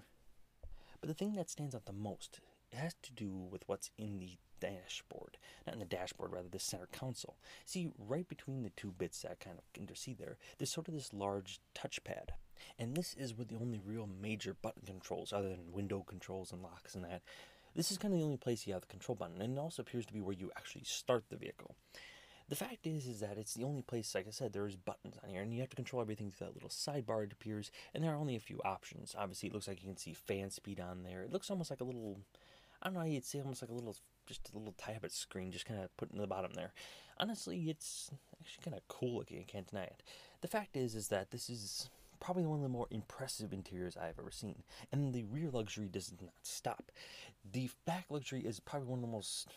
But 1.00 1.08
the 1.08 1.14
thing 1.14 1.34
that 1.34 1.50
stands 1.50 1.76
out 1.76 1.86
the 1.86 1.94
most 1.94 2.40
has 2.72 2.96
to 3.04 3.14
do 3.14 3.30
with 3.30 3.64
what's 3.68 3.92
in 3.98 4.20
the 4.20 4.38
dashboard. 4.60 5.38
Not 5.68 5.74
in 5.74 5.80
the 5.80 5.86
dashboard, 5.86 6.32
rather 6.32 6.48
the 6.48 6.60
center 6.60 6.88
console. 6.92 7.38
See, 7.66 7.92
right 7.98 8.28
between 8.28 8.64
the 8.64 8.72
two 8.72 8.92
bits 8.92 9.22
that 9.22 9.40
kind 9.40 9.58
of 9.58 9.64
intercede 9.80 10.18
there, 10.18 10.38
there's 10.58 10.72
sort 10.72 10.88
of 10.88 10.94
this 10.94 11.14
large 11.14 11.60
touchpad. 11.76 12.30
And 12.80 12.96
this 12.96 13.14
is 13.16 13.36
where 13.36 13.46
the 13.46 13.58
only 13.58 13.82
real 13.86 14.08
major 14.22 14.56
button 14.62 14.84
controls, 14.86 15.34
other 15.34 15.50
than 15.50 15.74
window 15.74 16.04
controls 16.08 16.52
and 16.52 16.64
locks 16.64 16.96
and 16.96 17.04
that, 17.04 17.22
this 17.76 17.92
is 17.92 17.98
kind 17.98 18.14
of 18.14 18.20
the 18.20 18.26
only 18.26 18.38
place 18.38 18.66
you 18.68 18.74
have 18.74 18.82
the 18.82 18.88
control 18.88 19.16
button, 19.16 19.42
and 19.42 19.58
it 19.58 19.60
also 19.60 19.82
appears 19.82 20.06
to 20.06 20.14
be 20.14 20.22
where 20.22 20.36
you 20.36 20.52
actually 20.56 20.84
start 20.86 21.26
the 21.30 21.38
vehicle. 21.38 21.76
The 22.50 22.56
fact 22.56 22.86
is, 22.86 23.08
is 23.08 23.22
that 23.22 23.38
it's 23.38 23.54
the 23.54 23.64
only 23.64 23.82
place, 23.82 24.14
like 24.14 24.28
I 24.28 24.32
said, 24.32 24.52
there's 24.52 24.76
buttons 24.76 25.16
on 25.24 25.30
here, 25.30 25.42
and 25.42 25.54
you 25.54 25.62
have 25.62 25.70
to 25.70 25.76
control 25.76 26.02
everything 26.02 26.30
through 26.30 26.48
that 26.48 26.54
little 26.54 26.70
sidebar 26.70 27.24
it 27.24 27.32
appears, 27.32 27.72
and 27.94 28.04
there 28.04 28.12
are 28.12 28.18
only 28.18 28.36
a 28.36 28.42
few 28.42 28.60
options. 28.66 29.16
Obviously, 29.18 29.48
it 29.48 29.54
looks 29.54 29.68
like 29.68 29.82
you 29.82 29.88
can 29.88 29.98
see 29.98 30.14
fan 30.14 30.50
speed 30.50 30.80
on 30.80 31.04
there. 31.04 31.24
It 31.24 31.32
looks 31.32 31.50
almost 31.50 31.70
like 31.70 31.82
a 31.82 31.86
little, 31.86 32.20
I 32.82 32.88
don't 32.88 32.96
know 32.96 33.00
how 33.00 33.06
you'd 33.06 33.26
say, 33.26 33.40
almost 33.40 33.62
like 33.62 33.72
a 33.72 33.74
little, 33.76 33.96
just 34.28 34.52
a 34.54 34.58
little 34.58 34.76
tablet 34.78 35.14
screen, 35.14 35.52
just 35.52 35.66
kind 35.66 35.82
of 35.82 35.96
put 35.96 36.12
in 36.12 36.20
the 36.20 36.28
bottom 36.28 36.52
there. 36.54 36.74
Honestly, 37.18 37.70
it's 37.70 38.12
actually 38.42 38.64
kind 38.64 38.76
of 38.76 38.88
cool 38.88 39.18
looking, 39.18 39.40
I 39.40 39.44
can't 39.44 39.68
deny 39.68 39.84
it. 39.84 40.04
The 40.42 40.48
fact 40.48 40.76
is, 40.76 40.96
is 40.96 41.08
that 41.08 41.32
this 41.32 41.50
is 41.50 41.90
probably 42.24 42.46
one 42.46 42.60
of 42.60 42.64
the 42.64 42.70
more 42.70 42.88
impressive 42.90 43.52
interiors 43.52 43.98
I've 43.98 44.18
ever 44.18 44.32
seen, 44.32 44.64
and 44.92 45.14
the 45.14 45.24
rear 45.24 45.50
luxury 45.52 45.90
does 45.90 46.12
not 46.22 46.32
stop. 46.42 46.92
The 47.52 47.70
back 47.86 48.06
luxury 48.10 48.42
is 48.42 48.62
probably 48.62 48.88
one 48.88 49.00
of 49.00 49.06
the 49.06 49.12
most 49.12 49.50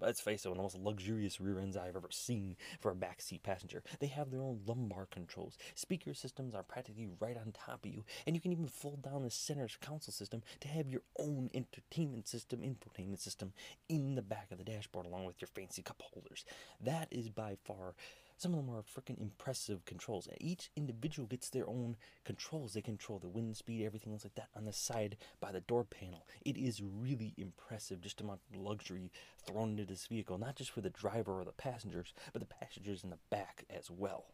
let's 0.00 0.20
face 0.20 0.44
it, 0.44 0.48
one 0.48 0.58
of 0.58 0.72
the 0.72 0.78
most 0.78 0.84
luxurious 0.84 1.40
rear 1.40 1.60
ends 1.60 1.76
I've 1.76 1.94
ever 1.94 2.08
seen 2.10 2.56
for 2.80 2.90
a 2.90 2.94
backseat 2.94 3.42
passenger. 3.42 3.82
They 4.00 4.08
have 4.08 4.30
their 4.30 4.42
own 4.42 4.60
lumbar 4.66 5.06
controls. 5.06 5.56
Speaker 5.74 6.14
systems 6.14 6.54
are 6.54 6.64
practically 6.64 7.08
right 7.20 7.36
on 7.36 7.52
top 7.52 7.84
of 7.84 7.92
you, 7.92 8.04
and 8.26 8.34
you 8.34 8.40
can 8.40 8.52
even 8.52 8.66
fold 8.66 9.02
down 9.02 9.22
the 9.22 9.30
center 9.30 9.68
console 9.80 10.12
system 10.12 10.42
to 10.60 10.68
have 10.68 10.88
your 10.88 11.02
own 11.20 11.50
entertainment 11.54 12.26
system, 12.26 12.60
infotainment 12.60 13.20
system 13.20 13.52
in 13.88 14.16
the 14.16 14.22
back 14.22 14.48
of 14.50 14.58
the 14.58 14.64
dashboard 14.64 15.06
along 15.06 15.24
with 15.24 15.40
your 15.40 15.48
fancy 15.48 15.82
cup 15.82 16.02
holders. 16.02 16.44
That 16.80 17.06
is 17.10 17.28
by 17.28 17.56
far 17.62 17.94
Some 18.42 18.54
of 18.54 18.66
them 18.66 18.74
are 18.74 18.82
freaking 18.82 19.20
impressive 19.20 19.84
controls. 19.84 20.26
Each 20.40 20.68
individual 20.74 21.28
gets 21.28 21.48
their 21.48 21.68
own 21.68 21.96
controls. 22.24 22.72
They 22.72 22.80
control 22.80 23.20
the 23.20 23.28
wind 23.28 23.56
speed, 23.56 23.86
everything 23.86 24.12
else 24.12 24.24
like 24.24 24.34
that 24.34 24.48
on 24.56 24.64
the 24.64 24.72
side 24.72 25.16
by 25.38 25.52
the 25.52 25.60
door 25.60 25.84
panel. 25.84 26.26
It 26.44 26.56
is 26.56 26.82
really 26.82 27.34
impressive, 27.36 28.00
just 28.00 28.20
amount 28.20 28.40
of 28.52 28.60
luxury 28.60 29.12
thrown 29.46 29.70
into 29.70 29.84
this 29.84 30.08
vehicle, 30.08 30.38
not 30.38 30.56
just 30.56 30.72
for 30.72 30.80
the 30.80 30.90
driver 30.90 31.38
or 31.38 31.44
the 31.44 31.52
passengers, 31.52 32.12
but 32.32 32.40
the 32.40 32.46
passengers 32.46 33.04
in 33.04 33.10
the 33.10 33.18
back 33.30 33.64
as 33.70 33.92
well. 33.92 34.24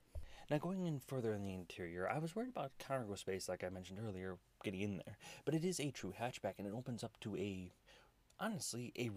Now, 0.50 0.56
going 0.56 0.86
in 0.86 1.00
further 1.00 1.34
in 1.34 1.44
the 1.44 1.52
interior, 1.52 2.08
I 2.08 2.18
was 2.18 2.34
worried 2.34 2.48
about 2.48 2.78
cargo 2.78 3.14
space, 3.14 3.46
like 3.46 3.62
I 3.62 3.68
mentioned 3.68 3.98
earlier, 4.02 4.38
getting 4.64 4.80
in 4.80 5.02
there. 5.04 5.18
But 5.44 5.54
it 5.54 5.66
is 5.66 5.80
a 5.80 5.90
true 5.90 6.14
hatchback, 6.18 6.54
and 6.56 6.66
it 6.66 6.72
opens 6.72 7.04
up 7.04 7.20
to 7.20 7.36
a, 7.36 7.74
honestly, 8.40 8.90
a 8.96 9.10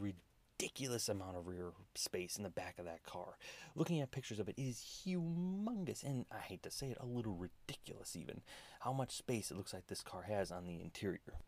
ridiculous 0.62 1.10
amount 1.10 1.36
of 1.36 1.48
rear 1.48 1.72
space 1.96 2.38
in 2.38 2.44
the 2.44 2.50
back 2.50 2.78
of 2.78 2.86
that 2.86 3.04
car. 3.04 3.38
Looking 3.76 4.00
at 4.00 4.12
pictures 4.12 4.40
of 4.40 4.48
it, 4.48 4.56
it 4.58 4.62
is 4.62 5.04
humongous, 5.06 6.04
and 6.04 6.26
I 6.32 6.40
hate 6.40 6.62
to 6.64 6.70
say 6.70 6.88
it, 6.88 6.98
a 7.00 7.06
little 7.06 7.34
ridiculous 7.34 8.16
even, 8.16 8.42
how 8.82 8.94
much 8.94 9.12
space 9.16 9.50
it 9.50 9.58
looks 9.58 9.74
like 9.74 9.88
this 9.88 10.04
car 10.04 10.24
has 10.24 10.52
on 10.52 10.68
the 10.68 10.80
interior. 10.80 11.40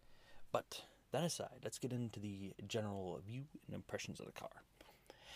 But 0.51 0.81
that 1.11 1.23
aside, 1.23 1.59
let's 1.63 1.77
get 1.77 1.93
into 1.93 2.19
the 2.19 2.53
general 2.67 3.19
view 3.25 3.43
and 3.67 3.75
impressions 3.75 4.19
of 4.19 4.25
the 4.25 4.31
car. 4.31 4.63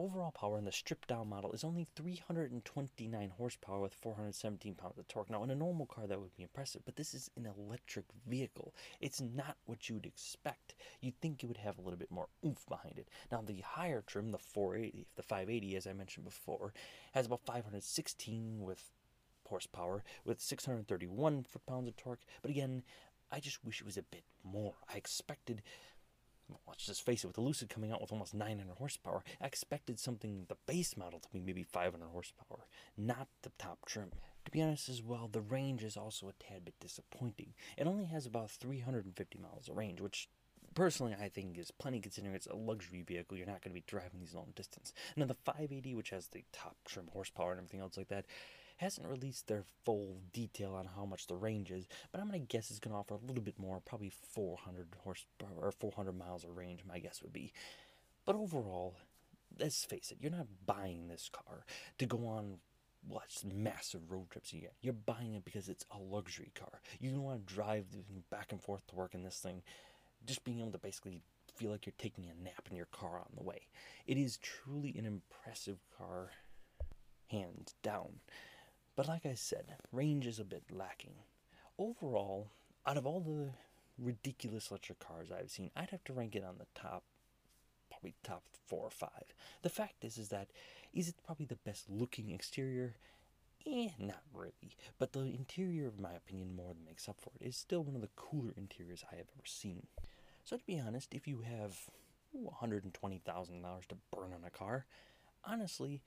Overall 0.00 0.30
power 0.30 0.56
in 0.56 0.64
the 0.64 0.72
stripped 0.72 1.08
down 1.08 1.28
model 1.28 1.52
is 1.52 1.62
only 1.62 1.86
329 1.94 3.32
horsepower 3.36 3.80
with 3.80 3.92
417 3.92 4.74
pounds 4.74 4.96
of 4.96 5.06
torque. 5.08 5.28
Now, 5.28 5.44
in 5.44 5.50
a 5.50 5.54
normal 5.54 5.84
car, 5.84 6.06
that 6.06 6.18
would 6.18 6.34
be 6.34 6.42
impressive, 6.42 6.80
but 6.86 6.96
this 6.96 7.12
is 7.12 7.30
an 7.36 7.44
electric 7.44 8.06
vehicle. 8.26 8.74
It's 9.02 9.20
not 9.20 9.58
what 9.66 9.90
you 9.90 9.96
would 9.96 10.06
expect. 10.06 10.74
You'd 11.02 11.20
think 11.20 11.42
it 11.42 11.48
would 11.48 11.58
have 11.58 11.76
a 11.76 11.82
little 11.82 11.98
bit 11.98 12.10
more 12.10 12.28
oomph 12.42 12.64
behind 12.66 12.96
it. 12.96 13.08
Now, 13.30 13.42
the 13.44 13.60
higher 13.60 14.02
trim, 14.06 14.30
the 14.30 14.38
480, 14.38 15.06
the 15.16 15.22
580, 15.22 15.76
as 15.76 15.86
I 15.86 15.92
mentioned 15.92 16.24
before, 16.24 16.72
has 17.12 17.26
about 17.26 17.44
516 17.44 18.62
with 18.62 18.92
horsepower 19.46 20.02
with 20.24 20.40
631 20.40 21.42
foot 21.42 21.66
pounds 21.66 21.88
of 21.88 21.96
torque. 21.98 22.22
But 22.40 22.50
again, 22.50 22.84
I 23.30 23.38
just 23.38 23.62
wish 23.66 23.82
it 23.82 23.86
was 23.86 23.98
a 23.98 24.02
bit 24.02 24.24
more. 24.42 24.76
I 24.88 24.96
expected, 24.96 25.60
let's 26.66 26.86
just 26.86 27.04
face 27.04 27.24
it, 27.24 27.26
with 27.26 27.36
the 27.36 27.42
Lucid 27.42 27.68
coming 27.68 27.92
out 27.92 28.00
with 28.00 28.12
almost 28.12 28.34
900 28.34 28.76
horsepower, 28.76 29.22
I 29.40 29.46
expected 29.46 29.98
something, 29.98 30.46
the 30.48 30.56
base 30.66 30.96
model, 30.96 31.20
to 31.20 31.28
be 31.32 31.40
maybe 31.40 31.62
500 31.62 32.06
horsepower, 32.08 32.66
not 32.96 33.28
the 33.42 33.52
top 33.58 33.86
trim. 33.86 34.10
To 34.44 34.50
be 34.50 34.62
honest, 34.62 34.88
as 34.88 35.02
well, 35.02 35.28
the 35.30 35.40
range 35.40 35.84
is 35.84 35.96
also 35.96 36.28
a 36.28 36.32
tad 36.32 36.64
bit 36.64 36.74
disappointing. 36.80 37.54
It 37.76 37.86
only 37.86 38.06
has 38.06 38.26
about 38.26 38.50
350 38.50 39.38
miles 39.38 39.68
of 39.68 39.76
range, 39.76 40.00
which 40.00 40.28
personally 40.74 41.14
I 41.20 41.28
think 41.28 41.58
is 41.58 41.70
plenty 41.70 42.00
considering 42.00 42.34
it's 42.34 42.46
a 42.46 42.56
luxury 42.56 43.02
vehicle. 43.02 43.36
You're 43.36 43.46
not 43.46 43.62
going 43.62 43.74
to 43.74 43.80
be 43.80 43.84
driving 43.86 44.20
these 44.20 44.34
long 44.34 44.52
distance. 44.54 44.92
Now 45.16 45.26
the 45.26 45.34
580, 45.34 45.94
which 45.94 46.10
has 46.10 46.28
the 46.28 46.44
top 46.52 46.76
trim 46.84 47.08
horsepower 47.12 47.52
and 47.52 47.58
everything 47.60 47.80
else 47.80 47.96
like 47.96 48.08
that, 48.08 48.26
hasn't 48.80 49.06
released 49.06 49.46
their 49.46 49.64
full 49.84 50.22
detail 50.32 50.74
on 50.74 50.86
how 50.96 51.04
much 51.04 51.26
the 51.26 51.36
range 51.36 51.70
is, 51.70 51.86
but 52.10 52.20
I'm 52.20 52.28
gonna 52.28 52.38
guess 52.38 52.70
it's 52.70 52.80
gonna 52.80 52.98
offer 52.98 53.14
a 53.14 53.26
little 53.26 53.42
bit 53.42 53.58
more, 53.58 53.80
probably 53.80 54.10
400 54.10 54.88
horsepower 55.04 55.48
or 55.60 55.70
400 55.70 56.12
miles 56.12 56.44
of 56.44 56.56
range. 56.56 56.80
My 56.88 56.98
guess 56.98 57.22
would 57.22 57.32
be. 57.32 57.52
But 58.24 58.36
overall, 58.36 58.96
let's 59.58 59.84
face 59.84 60.10
it, 60.10 60.18
you're 60.20 60.30
not 60.30 60.46
buying 60.64 61.08
this 61.08 61.28
car 61.30 61.64
to 61.98 62.06
go 62.06 62.26
on 62.26 62.58
what 63.06 63.30
massive 63.54 64.10
road 64.10 64.30
trips 64.30 64.52
you 64.52 64.62
get. 64.62 64.74
You're 64.80 64.94
buying 64.94 65.34
it 65.34 65.44
because 65.44 65.68
it's 65.68 65.84
a 65.90 65.98
luxury 65.98 66.52
car. 66.54 66.80
You 66.98 67.10
don't 67.10 67.22
want 67.22 67.46
to 67.46 67.54
drive 67.54 67.84
back 68.30 68.52
and 68.52 68.62
forth 68.62 68.86
to 68.88 68.94
work 68.94 69.14
in 69.14 69.22
this 69.22 69.38
thing, 69.38 69.62
just 70.26 70.44
being 70.44 70.60
able 70.60 70.72
to 70.72 70.78
basically 70.78 71.22
feel 71.54 71.70
like 71.70 71.84
you're 71.84 71.94
taking 71.98 72.24
a 72.24 72.42
nap 72.42 72.68
in 72.70 72.76
your 72.76 72.86
car 72.86 73.18
on 73.18 73.32
the 73.36 73.42
way. 73.42 73.68
It 74.06 74.16
is 74.16 74.38
truly 74.38 74.94
an 74.96 75.04
impressive 75.04 75.78
car, 75.98 76.30
hands 77.28 77.74
down. 77.82 78.20
But 79.00 79.08
like 79.08 79.24
I 79.24 79.32
said, 79.32 79.64
range 79.92 80.26
is 80.26 80.38
a 80.38 80.44
bit 80.44 80.64
lacking. 80.70 81.14
Overall, 81.78 82.48
out 82.86 82.98
of 82.98 83.06
all 83.06 83.20
the 83.20 83.48
ridiculous 83.98 84.70
electric 84.70 84.98
cars 84.98 85.32
I've 85.32 85.50
seen, 85.50 85.70
I'd 85.74 85.88
have 85.88 86.04
to 86.04 86.12
rank 86.12 86.36
it 86.36 86.44
on 86.44 86.58
the 86.58 86.66
top, 86.74 87.02
probably 87.90 88.12
top 88.22 88.42
four 88.66 88.84
or 88.84 88.90
five. 88.90 89.32
The 89.62 89.70
fact 89.70 90.04
is, 90.04 90.18
is 90.18 90.28
that 90.28 90.48
is 90.92 91.08
it 91.08 91.14
probably 91.24 91.46
the 91.46 91.56
best 91.64 91.88
looking 91.88 92.30
exterior? 92.30 92.92
Eh, 93.66 93.88
not 93.98 94.20
really. 94.34 94.76
But 94.98 95.14
the 95.14 95.20
interior, 95.20 95.90
in 95.96 96.02
my 96.02 96.12
opinion, 96.12 96.54
more 96.54 96.74
than 96.74 96.84
makes 96.84 97.08
up 97.08 97.16
for 97.22 97.30
it. 97.40 97.46
Is 97.46 97.56
still 97.56 97.82
one 97.82 97.94
of 97.94 98.02
the 98.02 98.10
cooler 98.16 98.52
interiors 98.54 99.02
I 99.10 99.16
have 99.16 99.28
ever 99.34 99.46
seen. 99.46 99.86
So 100.44 100.58
to 100.58 100.64
be 100.66 100.78
honest, 100.78 101.14
if 101.14 101.26
you 101.26 101.40
have 101.40 101.88
$120,000 102.36 103.86
to 103.86 103.96
burn 104.14 104.34
on 104.34 104.44
a 104.46 104.50
car, 104.50 104.84
honestly, 105.42 106.02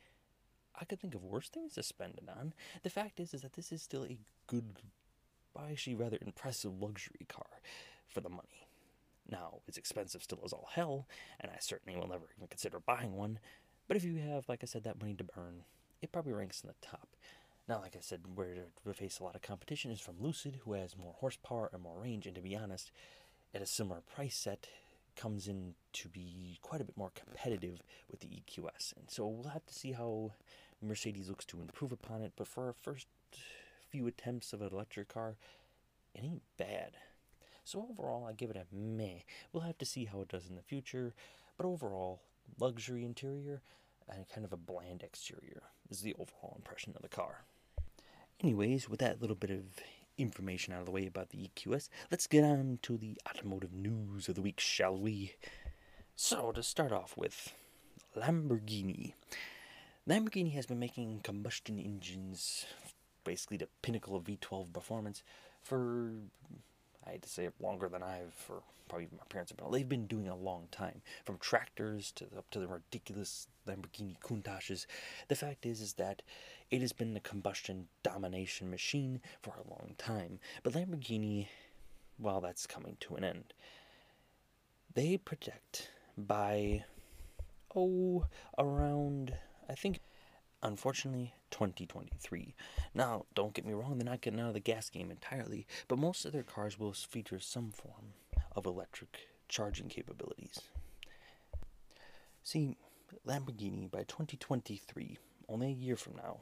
I 0.80 0.86
could 0.86 1.00
think 1.00 1.16
of 1.16 1.24
worse 1.24 1.50
things 1.50 1.74
to 1.74 1.84
spend 1.84 2.16
it 2.18 2.30
on. 2.30 2.54
The 2.82 2.90
fact 2.90 3.20
is, 3.20 3.34
is 3.34 3.42
that 3.42 3.54
this 3.54 3.72
is 3.72 3.82
still 3.82 4.06
a 4.06 4.18
good, 4.48 4.80
actually 5.58 5.96
rather 5.96 6.18
impressive 6.22 6.82
luxury 6.82 7.26
car 7.28 7.62
for 8.08 8.22
the 8.22 8.30
money. 8.30 8.68
Now, 9.30 9.60
it's 9.68 9.78
expensive 9.78 10.24
still 10.24 10.42
as 10.44 10.54
all 10.54 10.70
hell, 10.74 11.08
and 11.40 11.52
I 11.52 11.58
certainly 11.60 11.98
will 11.98 12.08
never 12.08 12.26
even 12.36 12.48
consider 12.48 12.80
buying 12.80 13.14
one. 13.14 13.40
But 13.88 13.98
if 13.98 14.04
you 14.04 14.18
have, 14.18 14.50
like 14.50 14.64
I 14.64 14.66
said, 14.66 14.84
that 14.84 15.00
money 15.00 15.14
to 15.16 15.24
burn, 15.24 15.64
it 16.02 16.12
probably 16.12 16.34
ranks 16.34 16.62
in 16.62 16.68
the 16.68 16.88
top. 16.88 17.10
Now, 17.68 17.80
like 17.80 17.96
I 17.96 18.02
said, 18.02 18.22
where 18.36 18.56
we 18.84 18.94
face 18.94 19.20
a 19.20 19.24
lot 19.24 19.36
of 19.36 19.42
competition 19.42 19.92
is 19.92 20.02
from 20.02 20.16
Lucid, 20.20 20.60
who 20.64 20.74
has 20.74 20.98
more 20.98 21.16
horsepower 21.18 21.70
and 21.72 21.82
more 21.82 22.02
range, 22.02 22.26
and 22.26 22.36
to 22.36 22.42
be 22.42 22.56
honest, 22.56 22.92
at 23.54 23.62
a 23.62 23.66
similar 23.66 24.02
price 24.02 24.36
set, 24.36 24.68
comes 25.16 25.48
in 25.48 25.76
to 25.94 26.10
be 26.10 26.60
quite 26.62 26.82
a 26.82 26.84
bit 26.84 26.98
more 26.98 27.12
competitive 27.14 27.82
with 28.10 28.20
the 28.20 28.28
EQS. 28.28 28.98
And 28.98 29.10
so 29.10 29.28
we'll 29.28 29.52
have 29.52 29.66
to 29.66 29.74
see 29.74 29.94
how 29.94 30.32
Mercedes 30.84 31.30
looks 31.30 31.46
to 31.46 31.62
improve 31.62 31.92
upon 31.92 32.22
it. 32.22 32.34
But 32.36 32.48
for 32.48 32.68
our 32.68 32.74
first 32.74 33.08
few 33.90 34.08
attempts 34.08 34.54
of 34.54 34.62
an 34.62 34.70
electric 34.72 35.10
car, 35.10 35.36
it 36.14 36.24
ain't 36.24 36.44
bad. 36.58 36.98
So 37.64 37.88
overall, 37.90 38.26
I 38.26 38.34
give 38.34 38.50
it 38.50 38.58
a 38.58 38.76
meh. 38.76 39.20
We'll 39.52 39.64
have 39.64 39.78
to 39.78 39.86
see 39.86 40.06
how 40.06 40.22
it 40.22 40.28
does 40.28 40.50
in 40.50 40.56
the 40.56 40.62
future. 40.62 41.14
But 41.58 41.66
overall, 41.66 42.22
luxury 42.60 43.06
interior 43.06 43.62
and 44.10 44.28
kind 44.28 44.46
of 44.46 44.52
a 44.52 44.58
bland 44.58 45.02
exterior 45.02 45.62
is 45.90 46.02
the 46.02 46.14
overall 46.16 46.56
impression 46.58 46.94
of 46.96 47.02
the 47.02 47.08
car. 47.08 47.44
Anyways, 48.42 48.90
with 48.90 49.00
that 49.00 49.22
little 49.22 49.36
bit 49.36 49.52
of 49.52 49.64
information 50.18 50.74
out 50.74 50.82
of 50.82 50.86
the 50.86 50.92
way 50.92 51.08
about 51.08 51.30
the 51.30 51.50
EQS, 51.56 51.90
let's 52.12 52.28
get 52.28 52.44
on 52.44 52.80
to 52.82 52.98
the 52.98 53.18
automotive 53.30 53.74
news 53.74 54.28
of 54.28 54.36
the 54.36 54.42
week, 54.42 54.60
shall 54.60 54.98
we? 54.98 55.34
So, 56.16 56.52
to 56.52 56.62
start 56.62 56.92
off 56.92 57.16
with, 57.16 57.54
Lamborghini. 58.16 59.14
Lamborghini 60.08 60.54
has 60.54 60.66
been 60.66 60.80
making 60.80 61.22
combustion 61.24 61.80
engines, 61.80 62.66
basically 63.24 63.56
the 63.56 63.70
pinnacle 63.82 64.18
of 64.18 64.26
V12 64.26 64.74
performance, 64.74 65.24
for 65.62 66.12
I 67.08 67.12
hate 67.12 67.22
to 67.22 67.30
say 67.30 67.46
it 67.46 67.54
longer 67.62 67.88
than 67.88 68.04
I've, 68.04 68.34
for 68.34 68.64
probably 68.90 69.08
my 69.14 69.24
parents 69.30 69.52
have 69.52 69.58
been. 69.58 69.72
They've 69.72 69.88
been 69.88 70.08
doing 70.08 70.28
a 70.28 70.36
long 70.36 70.68
time, 70.72 71.02
from 71.24 71.38
tractors 71.38 72.12
to 72.14 72.26
up 72.38 72.50
to 72.52 72.60
the 72.60 72.68
ridiculous 72.68 73.48
Lamborghini 73.66 74.18
Countaches. 74.22 74.88
The 75.30 75.36
fact 75.36 75.66
is, 75.66 75.80
is 75.80 75.94
that 75.94 76.22
it 76.70 76.82
has 76.82 76.92
been 76.92 77.14
the 77.14 77.22
combustion 77.22 77.88
domination 78.04 78.70
machine 78.70 79.22
for 79.42 79.54
a 79.54 79.70
long 79.70 79.96
time. 79.98 80.40
But 80.64 80.74
Lamborghini, 80.74 81.48
well, 82.20 82.42
that's 82.42 82.68
coming 82.68 82.98
to 83.02 83.16
an 83.16 83.24
end. 83.24 83.54
They 84.94 85.16
project 85.16 85.92
by 86.18 86.84
oh 87.74 88.26
around 88.58 89.36
I 89.70 89.76
think 89.76 90.00
unfortunately 90.62 91.34
2023 91.52 92.56
now 92.94 93.26
don't 93.36 93.54
get 93.54 93.66
me 93.66 93.74
wrong 93.74 93.98
they're 93.98 94.10
not 94.10 94.22
getting 94.22 94.40
out 94.40 94.48
of 94.48 94.54
the 94.54 94.62
gas 94.62 94.90
game 94.90 95.12
entirely 95.12 95.68
but 95.90 96.00
most 96.00 96.24
of 96.24 96.32
their 96.32 96.44
cars 96.44 96.80
will 96.80 96.94
feature 96.94 97.40
some 97.40 97.70
form 97.70 98.14
of 98.56 98.66
electric 98.66 99.28
charging 99.50 99.90
capabilities. 99.90 100.60
See 102.44 102.78
lamborghini 103.28 103.90
by 103.90 104.00
2023 104.00 105.18
only 105.50 105.68
a 105.68 105.72
year 105.72 105.96
from 105.96 106.16
now 106.16 106.42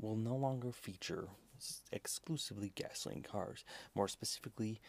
will 0.00 0.16
no 0.16 0.36
longer 0.36 0.72
feature 0.72 1.28
exclusively 1.92 2.72
gasoline 2.74 3.22
cars. 3.22 3.64
More 3.94 4.08
specifically 4.08 4.80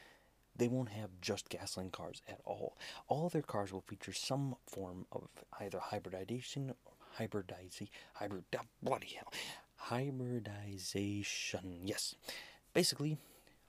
they 0.56 0.68
won't 0.68 0.90
have 0.90 1.10
just 1.22 1.50
gasoline 1.50 1.90
cars 1.92 2.22
at 2.28 2.40
all. 2.46 2.78
All 3.08 3.30
their 3.30 3.42
cars 3.42 3.72
will 3.72 3.82
feature 3.82 4.14
some 4.14 4.56
form 4.68 5.06
of 5.12 5.30
either 5.60 5.80
hybridization, 5.80 6.74
hybridization, 7.18 7.90
hybrid, 8.14 8.44
oh, 8.58 8.62
bloody 8.82 9.16
hell, 9.18 9.32
hybridization. 9.76 11.82
Yes, 11.84 12.16
basically, 12.74 13.18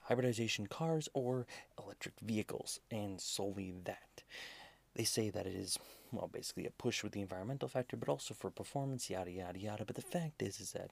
hybridization 0.01 0.67
cars 0.67 1.09
or 1.13 1.45
electric 1.81 2.15
vehicles, 2.21 2.79
and 2.91 3.19
solely 3.19 3.73
that. 3.83 4.23
They 4.95 5.03
say 5.03 5.29
that 5.29 5.47
it 5.47 5.55
is 5.55 5.77
well, 6.11 6.29
basically 6.31 6.67
a 6.67 6.71
push 6.71 7.03
with 7.03 7.13
the 7.13 7.21
environmental 7.21 7.67
factor, 7.67 7.97
but 7.97 8.09
also 8.09 8.35
for 8.35 8.51
performance, 8.51 9.09
yada 9.09 9.31
yada 9.31 9.59
yada. 9.59 9.85
But 9.85 9.95
the 9.95 10.01
fact 10.01 10.43
is, 10.43 10.59
is 10.59 10.73
that 10.73 10.91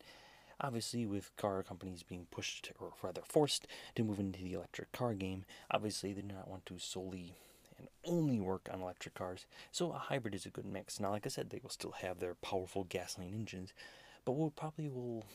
obviously 0.61 1.05
with 1.05 1.35
car 1.37 1.63
companies 1.63 2.03
being 2.03 2.27
pushed 2.31 2.71
or 2.79 2.91
rather 3.01 3.21
forced 3.25 3.67
to 3.95 4.03
move 4.03 4.19
into 4.19 4.41
the 4.43 4.53
electric 4.53 4.91
car 4.91 5.13
game 5.13 5.43
obviously 5.71 6.13
they 6.13 6.21
do 6.21 6.33
not 6.33 6.47
want 6.47 6.65
to 6.65 6.77
solely 6.77 7.33
and 7.81 8.15
only 8.15 8.39
work 8.39 8.69
on 8.71 8.81
electric 8.81 9.13
cars 9.15 9.45
so 9.71 9.91
a 9.91 9.97
hybrid 9.97 10.35
is 10.35 10.45
a 10.45 10.49
good 10.49 10.65
mix 10.65 10.99
now 10.99 11.11
like 11.11 11.25
i 11.25 11.29
said 11.29 11.49
they 11.49 11.59
will 11.61 11.69
still 11.69 11.93
have 12.01 12.19
their 12.19 12.35
powerful 12.35 12.83
gasoline 12.83 13.33
engines 13.33 13.73
but 14.25 14.33
we'll 14.33 14.51
probably 14.51 14.89
will 14.89 15.25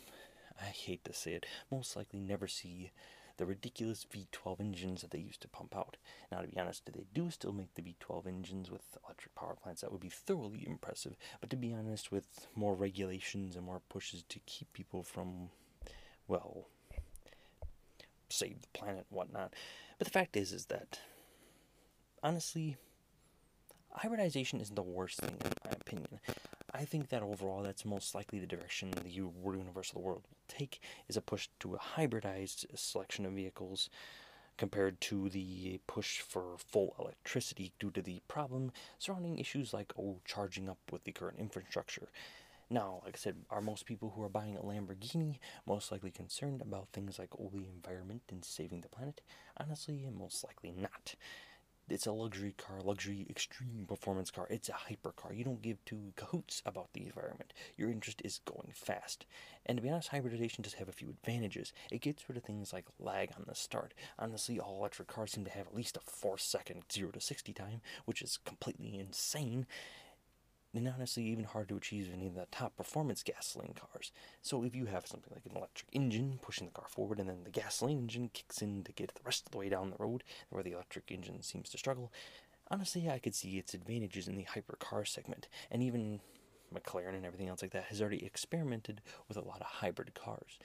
i 0.60 0.66
hate 0.66 1.04
to 1.04 1.12
say 1.12 1.32
it 1.32 1.46
most 1.70 1.96
likely 1.96 2.20
never 2.20 2.46
see 2.46 2.90
the 3.36 3.46
ridiculous 3.46 4.06
V12 4.10 4.60
engines 4.60 5.02
that 5.02 5.10
they 5.10 5.18
used 5.18 5.42
to 5.42 5.48
pump 5.48 5.76
out. 5.76 5.96
Now, 6.32 6.40
to 6.40 6.48
be 6.48 6.58
honest, 6.58 6.86
they 6.86 7.04
do 7.12 7.30
still 7.30 7.52
make 7.52 7.74
the 7.74 7.82
V12 7.82 8.26
engines 8.26 8.70
with 8.70 8.96
electric 9.04 9.34
power 9.34 9.56
plants. 9.62 9.82
That 9.82 9.92
would 9.92 10.00
be 10.00 10.08
thoroughly 10.08 10.64
impressive. 10.66 11.16
But 11.40 11.50
to 11.50 11.56
be 11.56 11.74
honest, 11.74 12.10
with 12.10 12.48
more 12.54 12.74
regulations 12.74 13.56
and 13.56 13.66
more 13.66 13.82
pushes 13.88 14.22
to 14.30 14.38
keep 14.46 14.72
people 14.72 15.02
from, 15.02 15.50
well, 16.26 16.68
save 18.28 18.62
the 18.62 18.68
planet 18.78 19.06
and 19.10 19.16
whatnot. 19.16 19.52
But 19.98 20.06
the 20.06 20.12
fact 20.12 20.36
is, 20.36 20.52
is 20.52 20.66
that 20.66 21.00
honestly, 22.22 22.76
hybridization 23.92 24.60
isn't 24.60 24.74
the 24.74 24.82
worst 24.82 25.20
thing 25.20 25.36
in 25.44 25.52
my 25.64 25.72
opinion. 25.72 26.20
I 26.74 26.84
think 26.84 27.08
that 27.08 27.22
overall, 27.22 27.62
that's 27.62 27.84
most 27.84 28.14
likely 28.14 28.38
the 28.38 28.46
direction 28.46 28.90
the 28.90 29.08
universe 29.10 29.88
of 29.90 29.94
the 29.94 30.00
world 30.00 30.22
will 30.28 30.36
take 30.48 30.80
is 31.08 31.16
a 31.16 31.22
push 31.22 31.48
to 31.60 31.74
a 31.74 31.78
hybridized 31.78 32.66
selection 32.74 33.24
of 33.24 33.32
vehicles 33.32 33.88
compared 34.58 35.00
to 35.02 35.28
the 35.28 35.80
push 35.86 36.20
for 36.20 36.56
full 36.58 36.94
electricity 36.98 37.72
due 37.78 37.90
to 37.90 38.02
the 38.02 38.20
problem 38.26 38.72
surrounding 38.98 39.38
issues 39.38 39.72
like 39.72 39.92
oh 39.98 40.18
charging 40.24 40.68
up 40.68 40.78
with 40.90 41.04
the 41.04 41.12
current 41.12 41.38
infrastructure. 41.38 42.08
Now, 42.68 43.00
like 43.04 43.14
I 43.14 43.18
said, 43.18 43.36
are 43.48 43.60
most 43.60 43.86
people 43.86 44.12
who 44.14 44.22
are 44.22 44.28
buying 44.28 44.56
a 44.56 44.60
Lamborghini 44.60 45.38
most 45.66 45.92
likely 45.92 46.10
concerned 46.10 46.60
about 46.60 46.88
things 46.92 47.18
like 47.18 47.30
oh 47.38 47.50
the 47.52 47.66
environment 47.68 48.22
and 48.30 48.44
saving 48.44 48.80
the 48.80 48.88
planet? 48.88 49.20
Honestly, 49.56 50.08
most 50.12 50.44
likely 50.44 50.72
not 50.72 51.14
it's 51.88 52.06
a 52.06 52.12
luxury 52.12 52.54
car, 52.56 52.80
luxury 52.82 53.26
extreme 53.30 53.84
performance 53.86 54.30
car. 54.30 54.46
It's 54.50 54.68
a 54.68 54.72
hypercar. 54.72 55.36
You 55.36 55.44
don't 55.44 55.62
give 55.62 55.84
two 55.84 56.12
cahoots 56.16 56.62
about 56.66 56.92
the 56.92 57.06
environment. 57.06 57.52
Your 57.76 57.90
interest 57.90 58.20
is 58.24 58.40
going 58.44 58.72
fast. 58.74 59.24
And 59.64 59.78
to 59.78 59.82
be 59.82 59.90
honest, 59.90 60.08
hybridization 60.08 60.62
does 60.62 60.74
have 60.74 60.88
a 60.88 60.92
few 60.92 61.10
advantages. 61.10 61.72
It 61.90 62.00
gets 62.00 62.28
rid 62.28 62.38
of 62.38 62.44
things 62.44 62.72
like 62.72 62.86
lag 62.98 63.30
on 63.36 63.44
the 63.46 63.54
start. 63.54 63.94
Honestly, 64.18 64.58
all 64.58 64.78
electric 64.78 65.08
cars 65.08 65.32
seem 65.32 65.44
to 65.44 65.50
have 65.50 65.68
at 65.68 65.76
least 65.76 65.96
a 65.96 66.00
4 66.00 66.38
second 66.38 66.82
0 66.92 67.12
to 67.12 67.20
60 67.20 67.52
time, 67.52 67.80
which 68.04 68.20
is 68.20 68.38
completely 68.44 68.98
insane 68.98 69.66
and 70.76 70.88
honestly 70.88 71.24
even 71.24 71.44
hard 71.44 71.68
to 71.68 71.76
achieve 71.76 72.10
in 72.12 72.34
the 72.34 72.46
top 72.50 72.76
performance 72.76 73.22
gasoline 73.22 73.74
cars. 73.74 74.12
So 74.42 74.64
if 74.64 74.74
you 74.74 74.86
have 74.86 75.06
something 75.06 75.32
like 75.34 75.46
an 75.46 75.56
electric 75.56 75.88
engine 75.92 76.38
pushing 76.42 76.66
the 76.66 76.72
car 76.72 76.88
forward 76.88 77.18
and 77.18 77.28
then 77.28 77.44
the 77.44 77.50
gasoline 77.50 77.98
engine 77.98 78.30
kicks 78.32 78.62
in 78.62 78.82
to 78.84 78.92
get 78.92 79.14
the 79.14 79.20
rest 79.24 79.46
of 79.46 79.52
the 79.52 79.58
way 79.58 79.68
down 79.68 79.90
the 79.90 80.02
road 80.02 80.24
where 80.50 80.62
the 80.62 80.72
electric 80.72 81.10
engine 81.10 81.42
seems 81.42 81.68
to 81.70 81.78
struggle, 81.78 82.12
honestly 82.70 83.08
I 83.08 83.18
could 83.18 83.34
see 83.34 83.58
its 83.58 83.74
advantages 83.74 84.28
in 84.28 84.36
the 84.36 84.44
hypercar 84.44 85.06
segment 85.06 85.48
and 85.70 85.82
even 85.82 86.20
McLaren 86.74 87.14
and 87.14 87.24
everything 87.24 87.48
else 87.48 87.62
like 87.62 87.72
that 87.72 87.84
has 87.84 88.00
already 88.00 88.24
experimented 88.24 89.00
with 89.28 89.36
a 89.36 89.42
lot 89.42 89.60
of 89.60 89.66
hybrid 89.66 90.14
cars. 90.14 90.58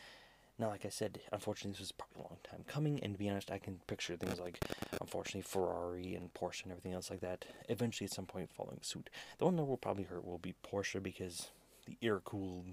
Now, 0.62 0.70
like 0.70 0.86
I 0.86 0.90
said, 0.90 1.20
unfortunately, 1.34 1.72
this 1.72 1.80
was 1.80 1.92
probably 1.92 2.20
a 2.20 2.28
long 2.28 2.38
time 2.44 2.64
coming, 2.68 3.00
and 3.02 3.14
to 3.14 3.18
be 3.18 3.28
honest, 3.28 3.50
I 3.50 3.58
can 3.58 3.80
picture 3.88 4.16
things 4.16 4.40
like, 4.40 4.60
unfortunately, 5.02 5.42
Ferrari 5.42 6.14
and 6.14 6.32
Porsche 6.36 6.62
and 6.64 6.72
everything 6.72 6.94
else 6.94 7.10
like 7.10 7.22
that 7.22 7.46
eventually 7.68 8.06
at 8.06 8.14
some 8.14 8.28
point 8.28 8.52
following 8.54 8.78
suit. 8.84 9.10
The 9.40 9.46
one 9.46 9.56
that 9.56 9.64
will 9.64 9.76
probably 9.76 10.04
hurt 10.04 10.24
will 10.24 10.38
be 10.38 10.54
Porsche 10.64 11.02
because 11.02 11.50
the 11.88 11.98
air 12.04 12.20
cooled 12.20 12.68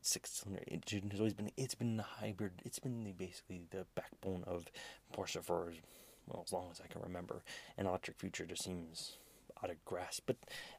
six 0.00 0.30
cylinder 0.30 0.62
engine 0.68 1.10
has 1.10 1.20
always 1.20 1.34
been, 1.34 1.50
it's 1.58 1.74
been 1.74 1.98
the 1.98 2.02
hybrid, 2.02 2.52
it's 2.64 2.78
been 2.78 3.04
the, 3.04 3.12
basically 3.12 3.60
the 3.72 3.84
backbone 3.94 4.42
of 4.46 4.64
Porsche 5.14 5.44
for, 5.44 5.74
well, 6.26 6.44
as 6.46 6.52
long 6.54 6.68
as 6.72 6.80
I 6.82 6.86
can 6.90 7.02
remember. 7.02 7.42
An 7.76 7.84
electric 7.84 8.16
future 8.16 8.46
just 8.46 8.64
seems 8.64 9.18
out 9.62 9.68
of 9.68 9.84
grasp. 9.84 10.22
But 10.24 10.36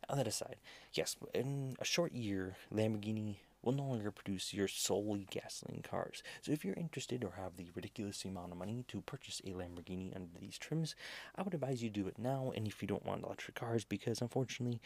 on 0.09 0.17
that 0.17 0.27
aside, 0.27 0.55
yes, 0.95 1.15
in 1.35 1.75
a 1.79 1.85
short 1.85 2.11
year, 2.11 2.55
Lamborghini 2.73 3.35
will 3.67 3.73
no 3.73 3.83
longer 3.83 4.11
produce 4.11 4.53
your 4.53 4.69
solely 4.69 5.27
gasoline 5.29 5.81
cars. 5.81 6.23
So 6.41 6.53
if 6.53 6.63
you're 6.63 6.73
interested 6.75 7.21
or 7.21 7.33
have 7.35 7.57
the 7.57 7.69
ridiculous 7.75 8.23
amount 8.23 8.53
of 8.53 8.57
money 8.57 8.85
to 8.87 9.01
purchase 9.01 9.41
a 9.43 9.49
Lamborghini 9.49 10.15
under 10.15 10.39
these 10.39 10.57
trims, 10.57 10.95
I 11.35 11.41
would 11.41 11.53
advise 11.53 11.83
you 11.83 11.89
do 11.89 12.07
it 12.07 12.17
now. 12.17 12.53
And 12.55 12.65
if 12.65 12.81
you 12.81 12.87
don't 12.87 13.05
want 13.05 13.25
electric 13.25 13.57
cars, 13.57 13.83
because 13.83 14.21
unfortunately, 14.21 14.79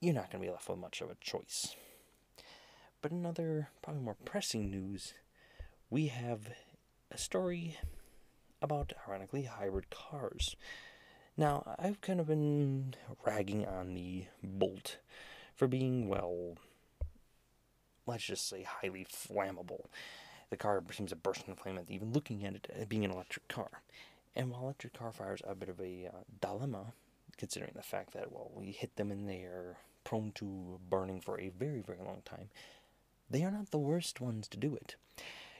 you're 0.00 0.14
not 0.14 0.32
going 0.32 0.42
to 0.42 0.48
be 0.48 0.52
left 0.52 0.68
with 0.68 0.80
much 0.80 1.00
of 1.00 1.10
a 1.10 1.16
choice. 1.20 1.76
But 3.00 3.12
another, 3.12 3.68
probably 3.82 4.02
more 4.02 4.16
pressing 4.24 4.68
news, 4.68 5.14
we 5.88 6.08
have 6.08 6.40
a 7.12 7.18
story 7.18 7.78
about, 8.60 8.94
ironically, 9.06 9.44
hybrid 9.44 9.90
cars. 9.90 10.56
Now, 11.36 11.76
I've 11.78 12.00
kind 12.00 12.18
of 12.18 12.26
been 12.26 12.94
ragging 13.24 13.64
on 13.64 13.94
the 13.94 14.24
Bolt 14.42 14.98
for 15.54 15.68
being, 15.68 16.08
well, 16.08 16.56
let's 18.06 18.24
just 18.24 18.48
say, 18.48 18.62
highly 18.62 19.04
flammable. 19.04 19.86
The 20.50 20.56
car 20.56 20.82
seems 20.92 21.10
to 21.10 21.16
burst 21.16 21.46
into 21.46 21.60
flame 21.60 21.80
even 21.88 22.12
looking 22.12 22.44
at 22.44 22.54
it 22.54 22.70
uh, 22.80 22.84
being 22.84 23.04
an 23.04 23.10
electric 23.10 23.48
car. 23.48 23.82
And 24.36 24.50
while 24.50 24.62
electric 24.62 24.94
car 24.94 25.12
fires 25.12 25.40
are 25.42 25.52
a 25.52 25.56
bit 25.56 25.68
of 25.68 25.80
a 25.80 26.10
uh, 26.12 26.18
dilemma, 26.40 26.92
considering 27.36 27.72
the 27.74 27.82
fact 27.82 28.12
that, 28.12 28.32
well, 28.32 28.50
we 28.54 28.72
hit 28.72 28.96
them 28.96 29.10
and 29.10 29.28
they 29.28 29.42
are 29.42 29.76
prone 30.04 30.32
to 30.36 30.78
burning 30.88 31.20
for 31.20 31.40
a 31.40 31.48
very, 31.48 31.80
very 31.80 31.98
long 31.98 32.22
time, 32.24 32.50
they 33.30 33.42
are 33.42 33.50
not 33.50 33.70
the 33.70 33.78
worst 33.78 34.20
ones 34.20 34.48
to 34.48 34.56
do 34.56 34.74
it. 34.74 34.96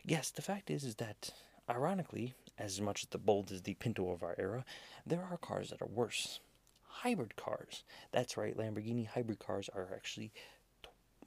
Yes, 0.04 0.30
the 0.30 0.42
fact 0.42 0.70
is, 0.70 0.84
is 0.84 0.96
that, 0.96 1.30
ironically, 1.68 2.34
as 2.58 2.80
much 2.80 3.04
as 3.04 3.08
the 3.08 3.18
Bolt 3.18 3.50
is 3.50 3.62
the 3.62 3.74
Pinto 3.74 4.10
of 4.10 4.22
our 4.22 4.34
era, 4.38 4.64
there 5.06 5.26
are 5.30 5.38
cars 5.38 5.70
that 5.70 5.80
are 5.80 5.86
worse. 5.86 6.40
Hybrid 6.86 7.36
cars. 7.36 7.82
That's 8.12 8.36
right, 8.36 8.56
Lamborghini 8.56 9.06
hybrid 9.06 9.38
cars 9.38 9.68
are 9.74 9.88
actually 9.94 10.30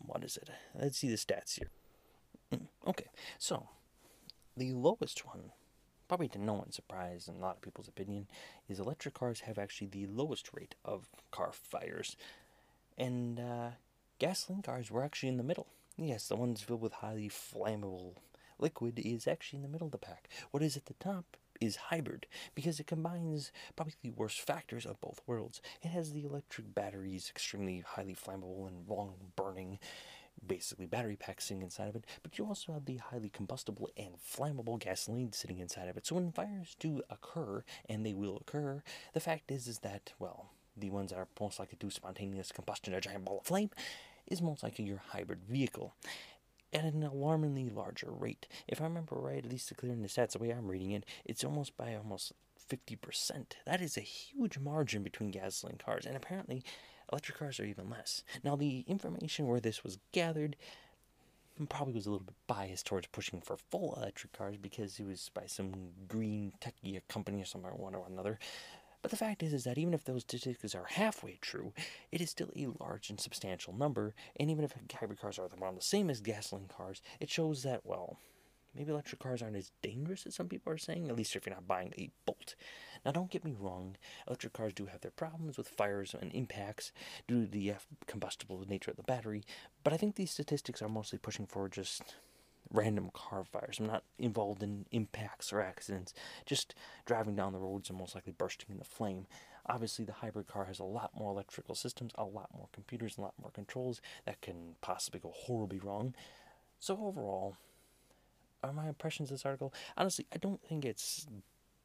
what 0.06 0.24
is 0.24 0.38
it? 0.38 0.50
Let's 0.74 0.98
see 0.98 1.10
the 1.10 1.16
stats 1.16 1.58
here. 1.58 1.70
Mm, 2.54 2.68
okay, 2.88 3.10
so 3.38 3.68
the 4.56 4.72
lowest 4.74 5.26
one, 5.26 5.52
probably 6.08 6.28
to 6.30 6.40
no 6.40 6.54
one's 6.54 6.76
surprise 6.76 7.28
and 7.28 7.38
a 7.38 7.42
lot 7.42 7.58
of 7.58 7.62
people's 7.62 7.88
opinion, 7.88 8.28
is 8.70 8.80
electric 8.80 9.14
cars 9.14 9.42
have 9.42 9.58
actually 9.58 9.88
the 9.88 10.08
lowest 10.08 10.50
rate 10.54 10.76
of 10.86 11.10
car 11.32 11.52
fires, 11.52 12.16
and 12.98 13.40
uh, 13.40 13.70
gasoline 14.20 14.62
cars 14.62 14.90
were 14.90 15.04
actually 15.04 15.30
in 15.30 15.38
the 15.38 15.44
middle. 15.44 15.68
Yes, 15.98 16.28
the 16.28 16.36
ones 16.36 16.62
filled 16.62 16.82
with 16.82 16.94
highly 16.94 17.30
flammable 17.30 18.14
liquid 18.60 19.00
is 19.04 19.28
actually 19.28 19.58
in 19.58 19.64
the 19.64 19.70
middle 19.70 19.88
of 19.88 19.92
the 19.92 19.98
pack. 19.98 20.30
What 20.52 20.64
is 20.64 20.78
at 20.78 20.86
the 20.86 20.94
top 20.96 21.38
is 21.62 21.76
hybrid 21.76 22.28
because 22.56 22.80
it 22.80 22.88
combines 22.88 23.52
probably 23.76 23.94
the 24.02 24.12
worst 24.12 24.42
factors 24.42 24.86
of 24.86 25.00
both 25.02 25.22
worlds. 25.28 25.62
It 25.82 25.90
has 25.90 26.12
the 26.12 26.24
electric 26.26 26.74
batteries, 26.74 27.30
extremely 27.30 27.84
highly 27.86 28.16
flammable 28.16 28.68
and 28.68 28.88
long 28.88 29.16
burning, 29.36 29.80
basically 30.46 30.86
battery 30.86 31.16
packs 31.16 31.46
sitting 31.46 31.64
inside 31.64 31.90
of 31.90 31.96
it, 31.96 32.06
but 32.24 32.38
you 32.38 32.46
also 32.46 32.74
have 32.74 32.86
the 32.86 32.98
highly 32.98 33.30
combustible 33.30 33.90
and 33.98 34.16
flammable 34.18 34.80
gasoline 34.80 35.32
sitting 35.34 35.60
inside 35.60 35.88
of 35.88 35.98
it. 35.98 36.06
So 36.06 36.16
when 36.16 36.32
fires 36.32 36.76
do 36.80 37.02
occur, 37.10 37.64
and 37.90 38.06
they 38.06 38.14
will 38.14 38.38
occur, 38.38 38.84
the 39.14 39.20
fact 39.20 39.52
is 39.52 39.68
is 39.68 39.80
that 39.80 40.14
well, 40.20 40.52
the 40.76 40.90
ones 40.92 41.12
that 41.12 41.18
are 41.18 41.28
most 41.40 41.60
likely 41.60 41.78
to 41.80 41.90
spontaneous 41.90 42.52
combustion, 42.52 42.94
a 42.94 43.02
giant 43.02 43.26
ball 43.26 43.40
of 43.40 43.46
flame, 43.46 43.72
is 44.28 44.42
most 44.42 44.64
likely 44.64 44.86
your 44.86 45.02
hybrid 45.10 45.40
vehicle 45.50 45.96
at 46.74 46.84
an 46.84 47.04
alarmingly 47.04 47.70
larger 47.70 48.12
rate. 48.12 48.48
If 48.68 48.82
I 48.82 48.86
remember 48.86 49.16
right, 49.16 49.44
at 49.44 49.50
least 49.50 49.72
in 49.82 50.02
the 50.02 50.08
stats, 50.08 50.32
the 50.32 50.40
way 50.40 50.52
I'm 50.52 50.68
reading 50.68 50.92
it, 50.92 51.06
it's 51.26 51.44
almost 51.44 51.78
by 51.78 51.96
almost 51.96 52.34
50%. 52.70 53.54
That 53.66 53.82
is 53.82 53.98
a 53.98 54.02
huge 54.02 54.58
margin 54.60 55.04
between 55.04 55.32
gasoline 55.32 55.80
cars, 55.84 56.06
and 56.06 56.16
apparently 56.16 56.64
electric 57.12 57.38
cars 57.38 57.60
are 57.60 57.66
even 57.66 57.90
less. 57.90 58.24
Now, 58.44 58.56
the 58.56 58.82
information 58.88 59.48
where 59.48 59.60
this 59.60 59.84
was 59.84 59.98
gathered 60.12 60.56
probably 61.70 61.94
was 61.94 62.06
a 62.06 62.12
little 62.12 62.26
bit 62.26 62.36
biased 62.46 62.86
towards 62.86 63.08
pushing 63.08 63.42
for 63.42 63.58
full 63.58 63.96
electric 63.98 64.34
cars 64.34 64.58
because 64.58 65.00
it 65.00 65.06
was 65.08 65.32
by 65.34 65.46
some 65.48 65.72
green 66.08 66.54
techie 66.62 67.02
company 67.08 67.42
or 67.42 67.46
somewhere 67.46 67.74
one 67.74 67.96
or 67.96 68.06
another. 68.08 68.38
But 69.02 69.12
the 69.12 69.18
fact 69.18 69.44
is, 69.44 69.54
is 69.54 69.64
that 69.64 69.78
even 69.78 69.94
if 69.94 70.04
those 70.04 70.24
statistics 70.24 70.76
are 70.76 70.86
halfway 70.86 71.38
true, 71.40 71.74
it 72.12 72.22
is 72.22 72.30
still 72.30 72.50
a 72.56 72.68
large 72.80 73.10
and 73.10 73.20
substantial 73.20 73.74
number. 73.74 74.16
And 74.38 74.50
even 74.50 74.66
if 74.66 74.74
hybrid 74.94 75.20
cars 75.20 75.40
are 75.40 75.48
around 75.62 75.76
the 75.76 75.82
same 75.82 76.10
as 76.10 76.20
gasoline 76.20 76.68
cars, 76.68 77.02
it 77.20 77.30
shows 77.30 77.64
that, 77.64 77.86
well, 77.86 78.18
maybe 78.76 78.92
electric 78.92 79.22
cars 79.22 79.42
aren't 79.42 79.56
as 79.56 79.72
dangerous 79.82 80.26
as 80.26 80.36
some 80.36 80.48
people 80.48 80.72
are 80.74 80.78
saying, 80.78 81.10
at 81.10 81.16
least 81.16 81.36
if 81.36 81.46
you're 81.46 81.56
not 81.56 81.68
buying 81.68 81.94
a 81.98 82.10
Bolt. 82.26 82.56
Now, 83.06 83.12
don't 83.12 83.32
get 83.32 83.46
me 83.46 83.56
wrong, 83.58 83.96
electric 84.28 84.54
cars 84.54 84.74
do 84.74 84.88
have 84.88 85.02
their 85.02 85.12
problems 85.12 85.58
with 85.58 85.70
fires 85.70 86.16
and 86.20 86.34
impacts 86.34 86.92
due 87.28 87.46
to 87.46 87.52
the 87.52 87.72
uh, 87.72 87.76
combustible 88.06 88.64
nature 88.68 88.92
of 88.92 88.98
the 88.98 89.04
battery, 89.04 89.44
but 89.84 89.94
I 89.94 89.98
think 89.98 90.16
these 90.16 90.32
statistics 90.32 90.82
are 90.82 90.90
mostly 90.90 91.18
pushing 91.18 91.46
for 91.46 91.70
just 91.70 92.16
random 92.72 93.10
car 93.14 93.44
fires. 93.44 93.80
I'm 93.80 93.88
not 93.88 94.04
involved 94.20 94.64
in 94.64 94.86
impacts 94.92 95.52
or 95.54 95.62
accidents, 95.62 96.14
just 96.46 96.76
driving 97.06 97.36
down 97.36 97.54
the 97.54 97.60
roads 97.60 97.90
and 97.90 97.98
most 97.98 98.16
likely 98.16 98.34
bursting 98.34 98.68
into 98.72 98.84
flame. 98.84 99.28
Obviously, 99.66 100.06
the 100.06 100.14
hybrid 100.14 100.48
car 100.48 100.66
has 100.66 100.80
a 100.80 100.84
lot 100.84 101.12
more 101.18 101.32
electrical 101.32 101.76
systems, 101.76 102.14
a 102.16 102.24
lot 102.24 102.50
more 102.56 102.68
computers, 102.72 103.18
a 103.18 103.22
lot 103.22 103.34
more 103.42 103.52
controls 103.52 104.02
that 104.26 104.42
can 104.42 104.76
possibly 104.82 105.20
go 105.20 105.34
horribly 105.36 105.80
wrong. 105.80 106.14
So, 106.80 106.98
overall, 107.02 107.58
are 108.64 108.72
my 108.72 108.88
impressions 108.88 109.30
of 109.30 109.38
this 109.38 109.46
article? 109.46 109.74
Honestly, 109.98 110.26
I 110.34 110.38
don't 110.38 110.62
think 110.62 110.86
it's 110.86 111.28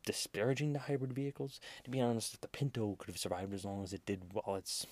disparaging 0.07 0.73
the 0.73 0.81
hybrid 0.81 1.12
vehicles. 1.12 1.61
To 1.85 1.90
be 1.90 2.01
honest, 2.01 2.40
the 2.40 2.49
Pinto 2.49 2.97
could 2.99 3.09
have 3.09 3.18
survived 3.18 3.53
as 3.53 3.64
long 3.64 3.83
as 3.83 3.92
it 3.92 4.07
did 4.07 4.23
while 4.33 4.57
it's 4.57 4.87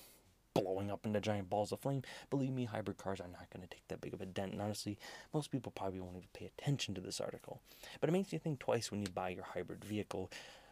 blowing 0.53 0.91
up 0.91 1.05
into 1.05 1.21
giant 1.21 1.49
balls 1.49 1.71
of 1.71 1.79
flame, 1.79 2.03
believe 2.29 2.53
me, 2.53 2.65
hybrid 2.65 2.97
cars 2.97 3.19
are 3.19 3.27
not 3.27 3.49
going 3.51 3.61
to 3.61 3.73
take 3.73 3.87
that 3.87 4.01
big 4.01 4.13
of 4.13 4.21
a 4.21 4.25
dent. 4.25 4.51
And 4.53 4.61
honestly, 4.61 4.97
most 5.33 5.51
people 5.51 5.71
probably 5.71 5.99
won't 5.99 6.17
even 6.17 6.27
pay 6.33 6.45
attention 6.45 6.93
to 6.95 7.01
this 7.01 7.21
article. 7.21 7.61
But 7.99 8.09
it 8.09 8.13
makes 8.13 8.33
you 8.33 8.39
think 8.39 8.59
twice 8.59 8.91
when 8.91 9.01
you 9.01 9.07
buy 9.13 9.29
your 9.29 9.43
hybrid 9.43 9.83
vehicle 9.83 10.31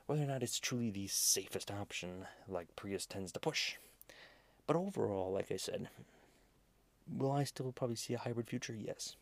whether 0.09 0.23
or 0.23 0.25
not 0.25 0.41
it's 0.41 0.59
truly 0.59 0.89
the 0.89 1.05
safest 1.05 1.69
option, 1.69 2.25
like 2.47 2.75
Prius 2.75 3.05
tends 3.05 3.31
to 3.31 3.39
push. 3.39 3.75
But 4.65 4.75
overall, 4.75 5.31
like 5.31 5.51
I 5.51 5.57
said, 5.57 5.87
will 7.15 7.31
I 7.31 7.43
still 7.43 7.71
probably 7.71 7.95
see 7.95 8.15
a 8.15 8.17
hybrid 8.17 8.49
future? 8.49 8.73
Yes. 8.73 9.15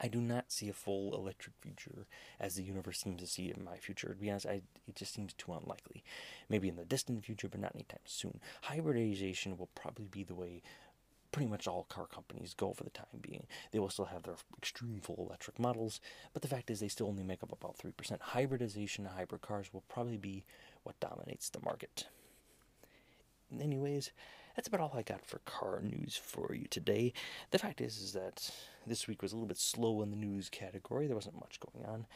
I 0.00 0.08
do 0.08 0.20
not 0.20 0.52
see 0.52 0.68
a 0.68 0.74
full 0.74 1.14
electric 1.14 1.54
future 1.60 2.06
as 2.38 2.56
the 2.56 2.62
universe 2.62 3.00
seems 3.00 3.20
to 3.20 3.26
see 3.26 3.48
it 3.48 3.56
in 3.56 3.64
my 3.64 3.76
future. 3.76 4.08
To 4.08 4.14
be 4.14 4.30
honest, 4.30 4.46
I, 4.46 4.62
it 4.86 4.94
just 4.94 5.14
seems 5.14 5.32
too 5.32 5.52
unlikely. 5.52 6.04
Maybe 6.48 6.68
in 6.68 6.76
the 6.76 6.84
distant 6.84 7.24
future, 7.24 7.48
but 7.48 7.60
not 7.60 7.74
anytime 7.74 8.00
soon. 8.04 8.40
Hybridization 8.62 9.56
will 9.56 9.70
probably 9.74 10.06
be 10.06 10.24
the 10.24 10.34
way 10.34 10.62
pretty 11.32 11.50
much 11.50 11.66
all 11.66 11.84
car 11.90 12.06
companies 12.06 12.54
go 12.54 12.72
for 12.72 12.84
the 12.84 12.90
time 12.90 13.06
being. 13.20 13.46
They 13.70 13.78
will 13.78 13.90
still 13.90 14.06
have 14.06 14.22
their 14.22 14.36
extreme 14.56 15.00
full 15.02 15.26
electric 15.28 15.58
models, 15.58 16.00
but 16.32 16.40
the 16.40 16.48
fact 16.48 16.70
is 16.70 16.80
they 16.80 16.88
still 16.88 17.08
only 17.08 17.24
make 17.24 17.42
up 17.42 17.52
about 17.52 17.76
3%. 17.76 18.20
Hybridization 18.20 19.04
hybrid 19.04 19.42
cars 19.42 19.70
will 19.72 19.84
probably 19.88 20.16
be 20.16 20.44
what 20.82 20.98
dominates 20.98 21.50
the 21.50 21.60
market. 21.60 22.06
Anyways, 23.60 24.12
that's 24.56 24.68
about 24.68 24.80
all 24.80 24.94
I 24.96 25.02
got 25.02 25.24
for 25.24 25.38
car 25.40 25.80
news 25.82 26.18
for 26.20 26.54
you 26.54 26.66
today. 26.70 27.12
The 27.50 27.58
fact 27.58 27.80
is, 27.80 27.98
is 27.98 28.12
that 28.14 28.50
this 28.86 29.06
week 29.06 29.22
was 29.22 29.32
a 29.32 29.36
little 29.36 29.46
bit 29.46 29.58
slow 29.58 30.02
in 30.02 30.10
the 30.10 30.16
news 30.16 30.48
category. 30.48 31.06
There 31.06 31.14
wasn't 31.14 31.38
much 31.38 31.60
going 31.60 31.86
on. 31.86 32.06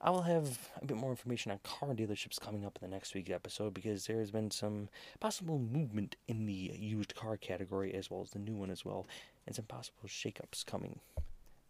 I 0.00 0.10
will 0.10 0.22
have 0.22 0.58
a 0.80 0.86
bit 0.86 0.96
more 0.96 1.10
information 1.10 1.52
on 1.52 1.60
car 1.62 1.90
dealerships 1.90 2.40
coming 2.40 2.64
up 2.64 2.76
in 2.80 2.90
the 2.90 2.92
next 2.92 3.14
week's 3.14 3.30
episode 3.30 3.72
because 3.72 4.06
there 4.06 4.18
has 4.18 4.32
been 4.32 4.50
some 4.50 4.88
possible 5.20 5.60
movement 5.60 6.16
in 6.26 6.46
the 6.46 6.72
used 6.76 7.14
car 7.14 7.36
category 7.36 7.94
as 7.94 8.10
well 8.10 8.22
as 8.22 8.30
the 8.30 8.40
new 8.40 8.54
one 8.54 8.70
as 8.70 8.84
well, 8.84 9.06
and 9.46 9.54
some 9.54 9.66
possible 9.66 10.08
shakeups 10.08 10.66
coming 10.66 10.98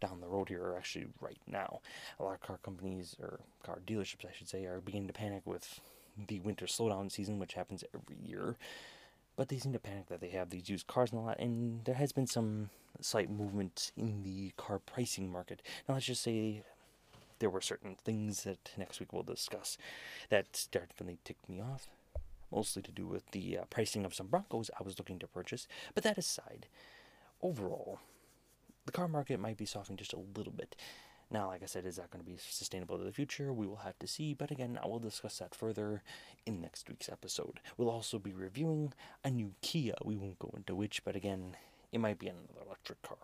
down 0.01 0.19
the 0.19 0.27
road 0.27 0.49
here, 0.49 0.63
or 0.63 0.77
actually 0.77 1.05
right 1.21 1.37
now. 1.47 1.81
A 2.19 2.23
lot 2.23 2.33
of 2.33 2.41
car 2.41 2.59
companies, 2.63 3.15
or 3.21 3.39
car 3.63 3.79
dealerships, 3.85 4.25
I 4.25 4.33
should 4.35 4.49
say, 4.49 4.65
are 4.65 4.81
beginning 4.81 5.07
to 5.07 5.13
panic 5.13 5.43
with 5.45 5.79
the 6.27 6.39
winter 6.39 6.65
slowdown 6.65 7.11
season, 7.11 7.39
which 7.39 7.53
happens 7.53 7.83
every 7.93 8.17
year. 8.23 8.55
But 9.35 9.49
they 9.49 9.57
seem 9.57 9.73
to 9.73 9.79
panic 9.79 10.07
that 10.07 10.21
they 10.21 10.29
have 10.29 10.49
these 10.49 10.69
used 10.69 10.87
cars 10.87 11.11
in 11.11 11.17
a 11.17 11.23
lot, 11.23 11.39
and 11.39 11.83
there 11.85 11.95
has 11.95 12.11
been 12.11 12.27
some 12.27 12.69
slight 13.01 13.29
movement 13.29 13.91
in 13.97 14.23
the 14.23 14.53
car 14.57 14.79
pricing 14.79 15.31
market. 15.31 15.61
Now, 15.87 15.95
let's 15.95 16.05
just 16.05 16.21
say 16.21 16.63
there 17.39 17.49
were 17.49 17.61
certain 17.61 17.95
things 18.03 18.43
that 18.43 18.71
next 18.77 18.99
week 18.99 19.11
we'll 19.11 19.23
discuss 19.23 19.77
that 20.29 20.67
definitely 20.71 21.17
ticked 21.23 21.49
me 21.49 21.59
off. 21.59 21.87
Mostly 22.51 22.83
to 22.83 22.91
do 22.91 23.07
with 23.07 23.31
the 23.31 23.57
uh, 23.57 23.63
pricing 23.65 24.05
of 24.05 24.13
some 24.13 24.27
Broncos 24.27 24.69
I 24.79 24.83
was 24.83 24.99
looking 24.99 25.17
to 25.19 25.27
purchase. 25.27 25.67
But 25.95 26.03
that 26.03 26.19
aside, 26.19 26.67
overall, 27.41 27.99
the 28.85 28.91
car 28.91 29.07
market 29.07 29.39
might 29.39 29.57
be 29.57 29.65
softening 29.65 29.97
just 29.97 30.13
a 30.13 30.19
little 30.37 30.53
bit. 30.53 30.75
Now, 31.33 31.47
like 31.47 31.63
I 31.63 31.65
said, 31.65 31.87
is 31.87 31.95
that 31.95 32.11
going 32.11 32.23
to 32.23 32.29
be 32.29 32.37
sustainable 32.37 32.99
to 32.99 33.03
the 33.03 33.11
future? 33.11 33.51
We 33.51 33.65
will 33.65 33.77
have 33.77 33.97
to 33.99 34.07
see, 34.07 34.35
but 34.35 34.51
again, 34.51 34.77
I 34.81 34.85
will 34.85 34.99
discuss 34.99 35.39
that 35.39 35.55
further 35.55 36.03
in 36.45 36.61
next 36.61 36.87
week's 36.87 37.09
episode. 37.09 37.59
We'll 37.75 37.89
also 37.89 38.19
be 38.19 38.33
reviewing 38.33 38.93
a 39.23 39.31
new 39.31 39.53
Kia. 39.63 39.95
We 40.05 40.15
won't 40.15 40.37
go 40.37 40.53
into 40.55 40.75
which, 40.75 41.03
but 41.03 41.15
again, 41.15 41.57
it 41.91 41.99
might 41.99 42.19
be 42.19 42.27
another 42.27 42.61
electric 42.63 43.01
car. 43.01 43.17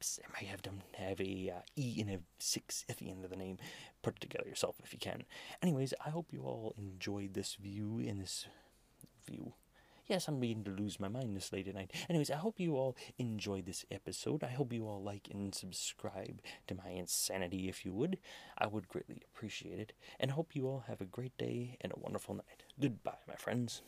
It 0.00 0.26
might 0.32 0.48
have 0.48 0.62
to 0.62 0.70
have 0.96 1.20
a 1.20 1.54
uh, 1.56 1.60
E 1.74 1.96
and 2.00 2.10
a 2.10 2.18
6 2.38 2.84
at 2.88 2.98
the 2.98 3.10
end 3.10 3.24
of 3.24 3.30
the 3.30 3.36
name. 3.36 3.58
Put 4.00 4.16
it 4.16 4.20
together 4.20 4.48
yourself 4.48 4.76
if 4.84 4.92
you 4.92 5.00
can. 5.00 5.24
Anyways, 5.60 5.92
I 6.04 6.10
hope 6.10 6.32
you 6.32 6.42
all 6.42 6.72
enjoyed 6.78 7.34
this 7.34 7.56
view 7.56 7.98
in 7.98 8.20
this 8.20 8.46
view 9.26 9.54
Yes, 10.06 10.28
I'm 10.28 10.38
beginning 10.38 10.64
to 10.64 10.70
lose 10.70 11.00
my 11.00 11.08
mind 11.08 11.36
this 11.36 11.52
late 11.52 11.66
at 11.66 11.74
night. 11.74 11.92
Anyways, 12.08 12.30
I 12.30 12.36
hope 12.36 12.60
you 12.60 12.76
all 12.76 12.96
enjoyed 13.18 13.66
this 13.66 13.84
episode. 13.90 14.44
I 14.44 14.50
hope 14.50 14.72
you 14.72 14.86
all 14.86 15.02
like 15.02 15.28
and 15.32 15.52
subscribe 15.52 16.40
to 16.68 16.76
my 16.76 16.90
insanity 16.90 17.68
if 17.68 17.84
you 17.84 17.92
would. 17.92 18.18
I 18.56 18.68
would 18.68 18.86
greatly 18.86 19.22
appreciate 19.34 19.80
it. 19.80 19.92
And 20.20 20.30
hope 20.30 20.54
you 20.54 20.68
all 20.68 20.84
have 20.86 21.00
a 21.00 21.06
great 21.06 21.36
day 21.36 21.76
and 21.80 21.92
a 21.92 21.98
wonderful 21.98 22.36
night. 22.36 22.62
Goodbye, 22.80 23.18
my 23.26 23.34
friends. 23.34 23.82